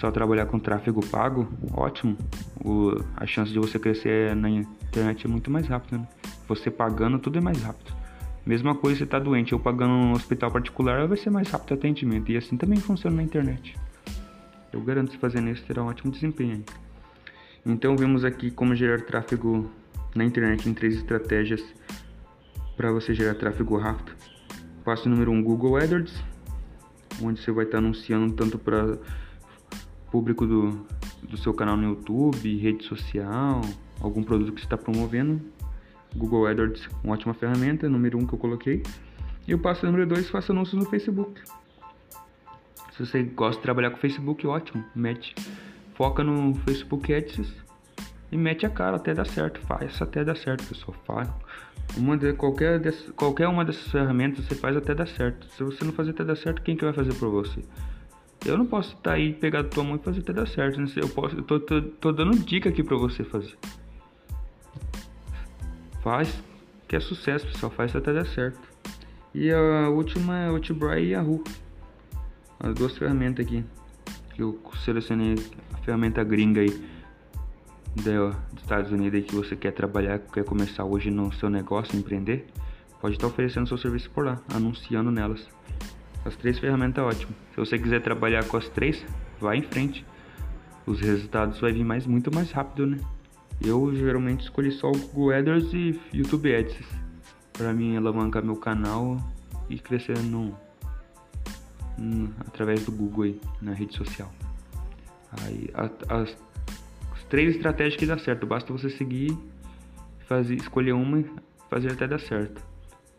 só 0.00 0.10
trabalhar 0.10 0.46
com 0.46 0.58
tráfego 0.58 1.04
pago, 1.06 1.48
ótimo. 1.72 2.16
O, 2.64 2.92
a 3.16 3.26
chance 3.26 3.52
de 3.52 3.58
você 3.58 3.78
crescer 3.78 4.34
na 4.36 4.48
internet 4.48 5.26
é 5.26 5.28
muito 5.28 5.50
mais 5.50 5.66
rápida. 5.66 5.98
Né? 5.98 6.08
Você 6.46 6.70
pagando 6.70 7.18
tudo 7.18 7.38
é 7.38 7.40
mais 7.40 7.62
rápido 7.62 7.98
Mesma 8.48 8.74
coisa 8.74 8.96
se 8.96 9.04
está 9.04 9.18
doente 9.18 9.54
ou 9.54 9.60
pagando 9.60 9.92
um 9.92 10.12
hospital 10.12 10.50
particular, 10.50 11.06
vai 11.06 11.18
ser 11.18 11.28
mais 11.28 11.50
rápido 11.50 11.72
o 11.72 11.74
atendimento. 11.74 12.32
E 12.32 12.36
assim 12.38 12.56
também 12.56 12.80
funciona 12.80 13.16
na 13.16 13.22
internet. 13.22 13.76
Eu 14.72 14.80
garanto 14.80 15.10
que 15.10 15.18
fazendo 15.18 15.50
isso 15.50 15.62
terá 15.66 15.82
um 15.82 15.88
ótimo 15.88 16.10
desempenho. 16.10 16.64
Então 17.66 17.94
vemos 17.94 18.24
aqui 18.24 18.50
como 18.50 18.74
gerar 18.74 19.02
tráfego 19.02 19.70
na 20.14 20.24
internet 20.24 20.66
em 20.66 20.72
três 20.72 20.96
estratégias 20.96 21.62
para 22.74 22.90
você 22.90 23.12
gerar 23.12 23.34
tráfego 23.34 23.76
rápido. 23.76 24.12
Passo 24.82 25.10
número 25.10 25.30
1, 25.30 25.34
um, 25.34 25.42
Google 25.42 25.76
AdWords, 25.76 26.14
onde 27.22 27.42
você 27.42 27.52
vai 27.52 27.66
estar 27.66 27.76
anunciando 27.76 28.32
tanto 28.32 28.58
para 28.58 28.96
público 30.10 30.46
do, 30.46 30.86
do 31.22 31.36
seu 31.36 31.52
canal 31.54 31.76
no 31.76 31.84
YouTube, 31.84 32.56
rede 32.56 32.84
social, 32.84 33.60
algum 34.00 34.22
produto 34.22 34.52
que 34.52 34.60
você 34.60 34.66
está 34.66 34.76
promovendo. 34.76 35.40
Google 36.16 36.46
AdWords, 36.46 36.88
uma 37.04 37.14
ótima 37.14 37.34
ferramenta, 37.34 37.88
número 37.88 38.18
1 38.18 38.22
um 38.22 38.26
que 38.26 38.34
eu 38.34 38.38
coloquei. 38.38 38.82
E 39.46 39.54
o 39.54 39.58
passo 39.58 39.86
número 39.86 40.06
2, 40.06 40.30
faça 40.30 40.52
anúncios 40.52 40.82
no 40.82 40.88
Facebook. 40.88 41.40
Se 42.92 43.06
você 43.06 43.22
gosta 43.22 43.56
de 43.56 43.62
trabalhar 43.62 43.90
com 43.90 43.96
Facebook, 43.98 44.46
ótimo, 44.46 44.84
mete. 44.94 45.34
Foca 45.94 46.24
no 46.24 46.54
Facebook 46.54 47.12
Ads 47.12 47.52
e 48.30 48.36
mete 48.36 48.66
a 48.66 48.70
cara 48.70 48.96
até 48.96 49.14
dar 49.14 49.26
certo. 49.26 49.60
Faz 49.60 50.00
até 50.00 50.24
dar 50.24 50.36
certo, 50.36 50.66
pessoal. 50.66 50.96
Faz. 51.06 51.28
Uma 51.96 52.16
de, 52.16 52.32
qualquer, 52.34 52.78
dessas, 52.78 53.10
qualquer 53.12 53.48
uma 53.48 53.64
dessas 53.64 53.90
ferramentas 53.90 54.44
você 54.44 54.54
faz 54.54 54.76
até 54.76 54.94
dar 54.94 55.06
certo. 55.06 55.46
Se 55.48 55.62
você 55.62 55.84
não 55.84 55.92
fazer 55.92 56.10
até 56.10 56.24
dar 56.24 56.36
certo, 56.36 56.62
quem 56.62 56.76
que 56.76 56.84
vai 56.84 56.92
fazer 56.92 57.14
por 57.14 57.30
você? 57.30 57.62
Eu 58.44 58.56
não 58.56 58.66
posso 58.66 58.90
estar 58.90 59.10
tá 59.10 59.12
aí, 59.12 59.32
pegar 59.32 59.64
tua 59.64 59.84
mão 59.84 59.96
e 59.96 59.98
fazer 59.98 60.20
até 60.20 60.32
dar 60.32 60.46
certo. 60.46 60.80
Né? 60.80 60.86
Eu, 60.96 61.08
posso, 61.08 61.36
eu 61.36 61.42
tô, 61.42 61.60
tô, 61.60 61.82
tô 61.82 62.12
dando 62.12 62.38
dica 62.38 62.68
aqui 62.68 62.82
pra 62.82 62.96
você 62.96 63.24
fazer. 63.24 63.56
Faz, 66.02 66.42
que 66.86 66.96
é 66.96 67.00
sucesso, 67.00 67.46
pessoal. 67.46 67.72
Faz 67.72 67.94
até 67.94 68.12
dar 68.12 68.26
certo. 68.26 68.60
E 69.34 69.50
a 69.52 69.88
última 69.88 70.38
é 70.38 70.50
o 70.50 70.58
Tibray 70.58 71.06
e 71.06 71.10
Yahoo. 71.10 71.42
As 72.60 72.74
duas 72.74 72.96
ferramentas 72.96 73.44
aqui. 73.44 73.64
Que 74.34 74.42
eu 74.42 74.60
selecionei 74.84 75.34
a 75.74 75.76
ferramenta 75.78 76.22
gringa 76.24 76.60
aí 76.60 76.98
dos 77.94 78.62
Estados 78.62 78.92
Unidos 78.92 79.24
que 79.24 79.34
você 79.34 79.56
quer 79.56 79.72
trabalhar, 79.72 80.18
quer 80.18 80.44
começar 80.44 80.84
hoje 80.84 81.10
no 81.10 81.32
seu 81.32 81.50
negócio, 81.50 81.98
empreender, 81.98 82.46
pode 83.00 83.16
estar 83.16 83.26
oferecendo 83.26 83.66
seu 83.66 83.78
serviço 83.78 84.10
por 84.10 84.24
lá, 84.24 84.40
anunciando 84.54 85.10
nelas. 85.10 85.48
As 86.24 86.36
três 86.36 86.58
ferramentas 86.58 87.02
é 87.02 87.06
ótimo. 87.06 87.32
Se 87.54 87.56
você 87.56 87.78
quiser 87.78 88.02
trabalhar 88.02 88.44
com 88.44 88.56
as 88.56 88.68
três, 88.68 89.04
vai 89.40 89.58
em 89.58 89.62
frente. 89.62 90.04
Os 90.86 91.00
resultados 91.00 91.60
vai 91.60 91.72
vir 91.72 91.84
mais 91.84 92.06
muito 92.06 92.34
mais 92.34 92.50
rápido, 92.50 92.86
né? 92.86 92.98
Eu 93.60 93.94
geralmente 93.94 94.42
escolhi 94.42 94.70
só 94.72 94.88
o 94.88 94.98
Google 94.98 95.32
AdWords 95.32 95.72
e 95.72 96.00
YouTube 96.12 96.54
Ads 96.54 96.76
para 97.52 97.72
mim 97.72 97.96
alavancar 97.96 98.44
meu 98.44 98.56
canal 98.56 99.18
e 99.68 99.78
crescer 99.78 100.16
no, 100.20 100.56
no, 101.98 102.32
através 102.46 102.84
do 102.84 102.92
Google 102.92 103.24
aí, 103.24 103.40
na 103.60 103.72
rede 103.72 103.96
social. 103.96 104.32
Aí 105.42 105.68
a, 105.74 105.90
as 106.20 106.36
três 107.28 107.56
estratégias 107.56 107.96
que 107.96 108.06
dá 108.06 108.16
certo. 108.16 108.46
Basta 108.46 108.72
você 108.72 108.88
seguir, 108.90 109.36
fazer, 110.26 110.54
escolher 110.54 110.92
uma 110.92 111.20
e 111.20 111.30
fazer 111.68 111.92
até 111.92 112.06
dar 112.06 112.20
certo. 112.20 112.62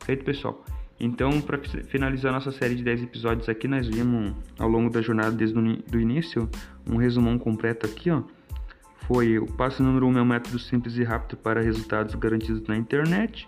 Feito, 0.03 0.23
pessoal? 0.23 0.63
Então, 0.99 1.39
para 1.39 1.57
finalizar 1.85 2.33
nossa 2.33 2.51
série 2.51 2.75
de 2.75 2.83
10 2.83 3.03
episódios 3.03 3.47
aqui, 3.47 3.67
nós 3.67 3.88
vimos 3.88 4.33
ao 4.57 4.67
longo 4.67 4.89
da 4.89 5.01
jornada 5.01 5.31
desde 5.31 5.57
o 5.57 5.99
início 5.99 6.49
um 6.85 6.97
resumão 6.97 7.39
completo 7.39 7.85
aqui, 7.85 8.12
ó. 8.12 8.21
Foi 9.07 9.39
o 9.39 9.45
passo 9.45 9.81
número 9.81 10.05
1 10.07 10.09
um, 10.09 10.17
é 10.17 10.21
um 10.21 10.25
método 10.25 10.59
simples 10.59 10.97
e 10.97 11.03
rápido 11.03 11.38
para 11.38 11.62
resultados 11.62 12.13
garantidos 12.15 12.67
na 12.67 12.77
internet. 12.77 13.47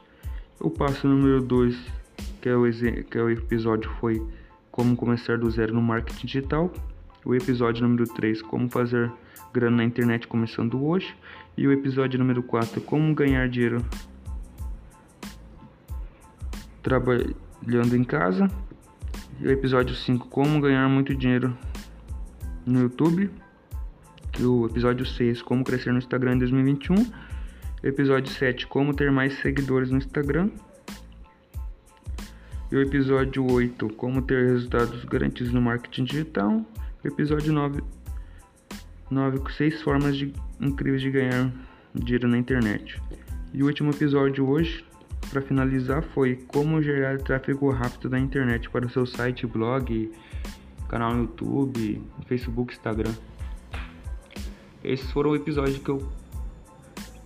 O 0.60 0.70
passo 0.70 1.08
número 1.08 1.42
2, 1.42 1.76
que, 2.42 2.50
é 2.50 3.04
que 3.04 3.18
é 3.18 3.22
o 3.22 3.30
episódio, 3.30 3.92
foi 4.00 4.26
como 4.72 4.96
começar 4.96 5.38
do 5.38 5.52
zero 5.52 5.74
no 5.74 5.82
marketing 5.82 6.26
digital. 6.26 6.72
O 7.26 7.36
episódio 7.36 7.84
número 7.84 8.06
3, 8.06 8.42
como 8.42 8.70
fazer 8.70 9.12
grana 9.54 9.78
na 9.78 9.84
internet 9.84 10.28
começando 10.28 10.84
hoje. 10.84 11.14
E 11.58 11.68
o 11.68 11.72
episódio 11.72 12.18
número 12.18 12.42
4, 12.42 12.82
como 12.82 13.14
ganhar 13.14 13.48
dinheiro 13.50 13.86
trabalhando 16.82 17.96
em 17.96 18.04
casa. 18.04 18.50
E 19.40 19.48
o 19.48 19.52
episódio 19.52 19.96
5, 19.96 20.28
como 20.28 20.62
ganhar 20.62 20.88
muito 20.88 21.16
dinheiro 21.16 21.56
no 22.66 22.82
YouTube. 22.82 23.30
E 24.40 24.44
o 24.44 24.66
episódio 24.66 25.06
6, 25.06 25.42
como 25.42 25.64
crescer 25.64 25.92
no 25.92 26.00
Instagram 26.00 26.36
em 26.36 26.40
2021. 26.40 26.96
O 26.96 27.88
episódio 27.88 28.32
7, 28.32 28.68
como 28.68 28.94
ter 28.94 29.12
mais 29.12 29.40
seguidores 29.40 29.90
no 29.90 29.98
Instagram. 29.98 30.50
E 32.72 32.76
o 32.76 32.82
episódio 32.82 33.46
8, 33.52 33.90
como 33.96 34.22
ter 34.22 34.48
resultados 34.48 35.04
garantidos 35.06 35.52
no 35.52 35.62
marketing 35.62 36.06
digital. 36.06 36.66
O 37.04 37.08
episódio 37.08 37.52
9, 37.52 37.84
9 39.10 39.40
com 39.40 39.50
6 39.50 39.82
formas 39.82 40.16
de, 40.16 40.34
incríveis 40.60 41.02
de 41.02 41.12
ganhar 41.12 41.52
dinheiro 41.94 42.28
na 42.28 42.38
internet. 42.38 43.02
E 43.54 43.62
o 43.62 43.66
último 43.66 43.92
episódio 43.92 44.48
hoje, 44.48 44.86
para 45.30 45.42
finalizar, 45.42 46.04
foi 46.14 46.36
como 46.48 46.82
gerar 46.82 47.18
tráfego 47.20 47.70
rápido 47.72 48.10
na 48.10 48.20
internet 48.20 48.70
para 48.70 48.86
o 48.86 48.90
seu 48.90 49.06
site, 49.06 49.46
blog, 49.48 50.12
canal 50.90 51.14
no 51.14 51.22
YouTube, 51.22 52.02
Facebook, 52.28 52.74
Instagram. 52.74 53.14
Esses 54.84 55.10
foram 55.12 55.32
o 55.32 55.36
episódio 55.36 55.80
que 55.80 55.90
eu 55.90 56.12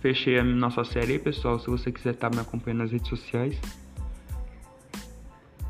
fechei 0.00 0.38
a 0.38 0.44
nossa 0.44 0.84
série 0.84 1.14
aí, 1.14 1.18
pessoal. 1.18 1.58
Se 1.58 1.68
você 1.68 1.90
quiser 1.90 2.10
estar 2.10 2.30
tá 2.30 2.36
me 2.36 2.42
acompanhando 2.42 2.80
nas 2.80 2.92
redes 2.92 3.08
sociais, 3.08 3.58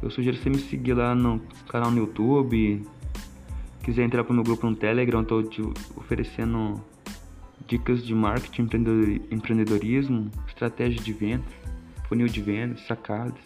eu 0.03 0.11
sugiro 0.11 0.37
você 0.37 0.51
me 0.51 0.59
seguir 0.59 0.95
lá 0.95 1.15
no 1.15 1.41
canal 1.69 1.91
no 1.91 1.99
YouTube, 1.99 2.83
quiser 3.83 4.05
entrar 4.05 4.25
pro 4.25 4.35
meu 4.35 4.45
grupo 4.45 4.69
no 4.69 4.77
Telegram, 4.77 5.23
estou 5.23 5.43
te 5.43 5.63
oferecendo 5.97 6.83
dicas 7.67 8.05
de 8.05 8.15
marketing, 8.15 8.69
empreendedorismo, 9.31 10.31
estratégia 10.47 11.01
de 11.01 11.13
venda, 11.13 11.45
funil 12.09 12.27
de 12.27 12.41
vendas, 12.41 12.81
sacadas. 12.87 13.39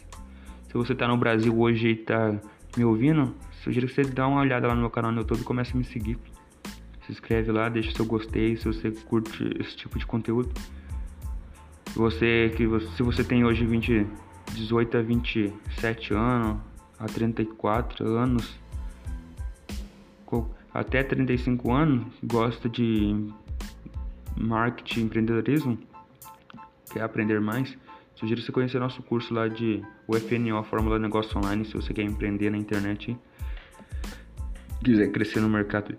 Se 0.68 0.75
você 0.75 0.92
está 0.92 1.09
no 1.09 1.16
Brasil 1.16 1.59
hoje 1.59 1.88
e 1.88 1.92
está 1.92 2.38
me 2.77 2.85
ouvindo, 2.85 3.35
sugiro 3.62 3.87
que 3.87 3.94
você 3.94 4.03
dê 4.03 4.20
uma 4.23 4.40
olhada 4.40 4.68
lá 4.68 4.75
no 4.75 4.81
meu 4.81 4.90
canal 4.90 5.11
no 5.11 5.18
YouTube 5.18 5.40
e 5.40 5.44
comece 5.44 5.73
a 5.75 5.77
me 5.77 5.85
seguir. 5.85 6.18
Se 7.05 7.12
inscreve 7.12 7.51
lá, 7.51 7.68
deixa 7.68 7.90
seu 7.92 8.05
gostei 8.05 8.57
se 8.57 8.64
você 8.64 8.90
curte 8.90 9.57
esse 9.59 9.77
tipo 9.77 9.99
de 9.99 10.07
conteúdo. 10.07 10.51
Você 11.94 12.53
que 12.57 12.68
se 12.94 13.03
você 13.03 13.25
tem 13.25 13.44
hoje 13.44 13.66
20, 13.66 14.07
18 14.53 14.96
a 14.96 15.03
27 15.03 16.14
anos, 16.14 16.59
a 16.99 17.07
34 17.07 18.07
anos, 18.07 18.61
até 20.73 21.03
35 21.03 21.73
anos, 21.73 22.07
gosta 22.23 22.68
de 22.68 23.29
marketing, 24.37 25.03
empreendedorismo, 25.03 25.79
quer 26.92 27.03
aprender 27.03 27.40
mais, 27.40 27.77
sugiro 28.21 28.43
você 28.43 28.53
conhecer 28.53 28.79
nosso 28.79 29.03
curso 29.03 29.33
lá 29.33 29.49
de 29.49 29.83
UFNO, 30.07 30.63
Fórmula 30.65 30.99
Negócio 30.99 31.39
Online, 31.39 31.65
se 31.65 31.73
você 31.73 31.95
quer 31.95 32.03
empreender 32.03 32.51
na 32.51 32.59
internet, 32.59 33.17
quiser 34.85 35.11
crescer 35.11 35.41
no 35.41 35.49
mercado 35.49 35.97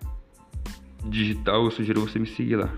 digital, 1.06 1.66
eu 1.66 1.72
sugiro 1.72 2.02
você 2.02 2.20
me 2.20 2.28
seguir 2.28 2.58
lá. 2.58 2.72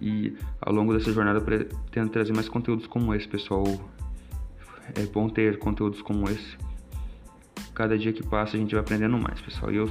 E 0.00 0.36
ao 0.60 0.72
longo 0.72 0.92
dessa 0.92 1.12
jornada 1.12 1.40
pretendo 1.40 2.10
trazer 2.10 2.32
mais 2.34 2.48
conteúdos 2.48 2.86
como 2.86 3.14
esse, 3.14 3.26
pessoal. 3.26 3.64
É 4.94 5.04
bom 5.06 5.28
ter 5.28 5.58
conteúdos 5.58 6.02
como 6.02 6.28
esse 6.28 6.56
cada 7.78 7.96
dia 7.96 8.12
que 8.12 8.24
passa 8.26 8.56
a 8.56 8.60
gente 8.60 8.72
vai 8.72 8.80
aprendendo 8.80 9.16
mais, 9.16 9.40
pessoal. 9.40 9.72
E 9.72 9.76
eu 9.76 9.88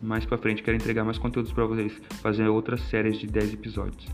mais 0.00 0.24
para 0.24 0.38
frente 0.38 0.62
quero 0.62 0.76
entregar 0.76 1.04
mais 1.04 1.18
conteúdos 1.18 1.52
para 1.52 1.64
vocês, 1.64 2.00
fazer 2.22 2.46
outras 2.46 2.80
séries 2.82 3.18
de 3.18 3.26
10 3.26 3.54
episódios. 3.54 4.06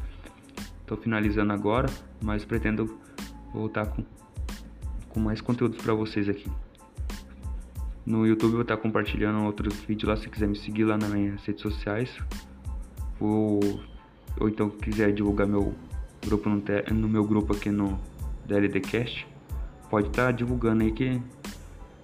Estou 0.86 0.96
finalizando 0.96 1.52
agora, 1.52 1.88
mas 2.22 2.44
pretendo 2.44 2.96
voltar 3.52 3.86
com, 3.86 4.04
com 5.08 5.18
mais 5.18 5.40
conteúdos 5.40 5.82
para 5.82 5.92
vocês 5.92 6.28
aqui. 6.28 6.48
No 8.06 8.24
YouTube 8.24 8.52
vou 8.52 8.62
estar 8.62 8.76
compartilhando 8.76 9.44
outros 9.44 9.74
vídeos 9.80 10.08
lá, 10.08 10.16
se 10.16 10.28
quiser 10.28 10.46
me 10.46 10.54
seguir 10.54 10.84
lá 10.84 10.96
nas 10.96 11.10
minhas 11.10 11.44
redes 11.44 11.60
sociais. 11.60 12.16
Ou, 13.18 13.58
ou 14.38 14.48
então 14.48 14.70
quiser 14.70 15.12
divulgar 15.12 15.48
meu 15.48 15.74
grupo 16.24 16.48
no, 16.48 16.62
no 16.94 17.08
meu 17.08 17.24
grupo 17.24 17.52
aqui 17.52 17.68
no 17.68 17.98
DLDcast, 18.46 19.26
pode 19.90 20.06
estar 20.06 20.30
divulgando 20.30 20.84
aí 20.84 20.92
que 20.92 21.20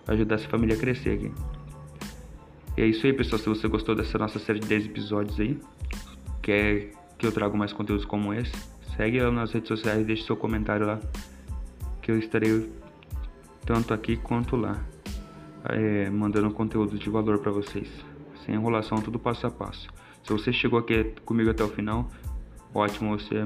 ajudar 0.08 0.34
essa 0.34 0.48
família 0.48 0.74
a 0.74 0.78
crescer 0.80 1.10
aqui. 1.10 1.32
E 2.76 2.82
é 2.82 2.86
isso 2.88 3.06
aí, 3.06 3.12
pessoal. 3.12 3.38
Se 3.38 3.48
você 3.48 3.68
gostou 3.68 3.94
dessa 3.94 4.18
nossa 4.18 4.40
série 4.40 4.58
de 4.58 4.66
10 4.66 4.86
episódios 4.86 5.38
aí, 5.38 5.56
quer 6.42 6.90
que 7.16 7.24
eu 7.24 7.30
traga 7.30 7.56
mais 7.56 7.72
conteúdos 7.72 8.04
como 8.04 8.34
esse, 8.34 8.52
Segue 8.96 9.20
lá 9.20 9.30
nas 9.30 9.52
redes 9.52 9.68
sociais, 9.68 10.06
deixe 10.06 10.24
seu 10.24 10.36
comentário 10.36 10.86
lá, 10.86 11.00
que 12.00 12.10
eu 12.10 12.18
estarei 12.18 12.70
tanto 13.64 13.94
aqui 13.94 14.16
quanto 14.16 14.56
lá, 14.56 14.78
é, 15.64 16.10
mandando 16.10 16.50
conteúdo 16.50 16.98
de 16.98 17.08
valor 17.08 17.38
para 17.38 17.50
vocês, 17.50 17.88
sem 18.44 18.54
enrolação, 18.54 19.00
tudo 19.00 19.18
passo 19.18 19.46
a 19.46 19.50
passo. 19.50 19.88
Se 20.22 20.32
você 20.32 20.52
chegou 20.52 20.78
aqui 20.78 21.04
comigo 21.24 21.50
até 21.50 21.64
o 21.64 21.68
final, 21.68 22.10
ótimo, 22.74 23.18
você, 23.18 23.42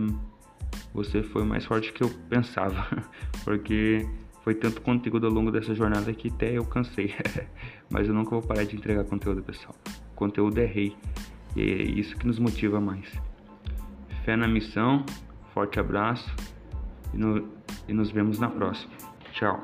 você 0.92 1.22
foi 1.22 1.44
mais 1.44 1.64
forte 1.64 1.92
que 1.92 2.02
eu 2.02 2.10
pensava, 2.28 3.04
porque 3.44 4.06
foi 4.42 4.54
tanto 4.54 4.80
conteúdo 4.80 5.26
ao 5.26 5.32
longo 5.32 5.50
dessa 5.50 5.74
jornada 5.74 6.12
que 6.12 6.28
até 6.28 6.56
eu 6.56 6.64
cansei. 6.64 7.14
Mas 7.90 8.06
eu 8.06 8.14
nunca 8.14 8.30
vou 8.30 8.42
parar 8.42 8.64
de 8.64 8.76
entregar 8.76 9.04
conteúdo, 9.04 9.42
pessoal. 9.42 9.74
Conteúdo 10.14 10.58
é 10.58 10.64
rei. 10.64 10.96
E 11.56 11.62
é 11.62 11.82
isso 11.82 12.16
que 12.16 12.26
nos 12.26 12.38
motiva 12.38 12.80
mais. 12.80 13.06
Fé 14.24 14.36
na 14.36 14.46
missão 14.46 15.04
Forte 15.56 15.80
abraço 15.80 16.30
e, 17.14 17.16
no, 17.16 17.48
e 17.88 17.92
nos 17.94 18.10
vemos 18.10 18.38
na 18.38 18.50
próxima. 18.50 18.92
Tchau! 19.32 19.62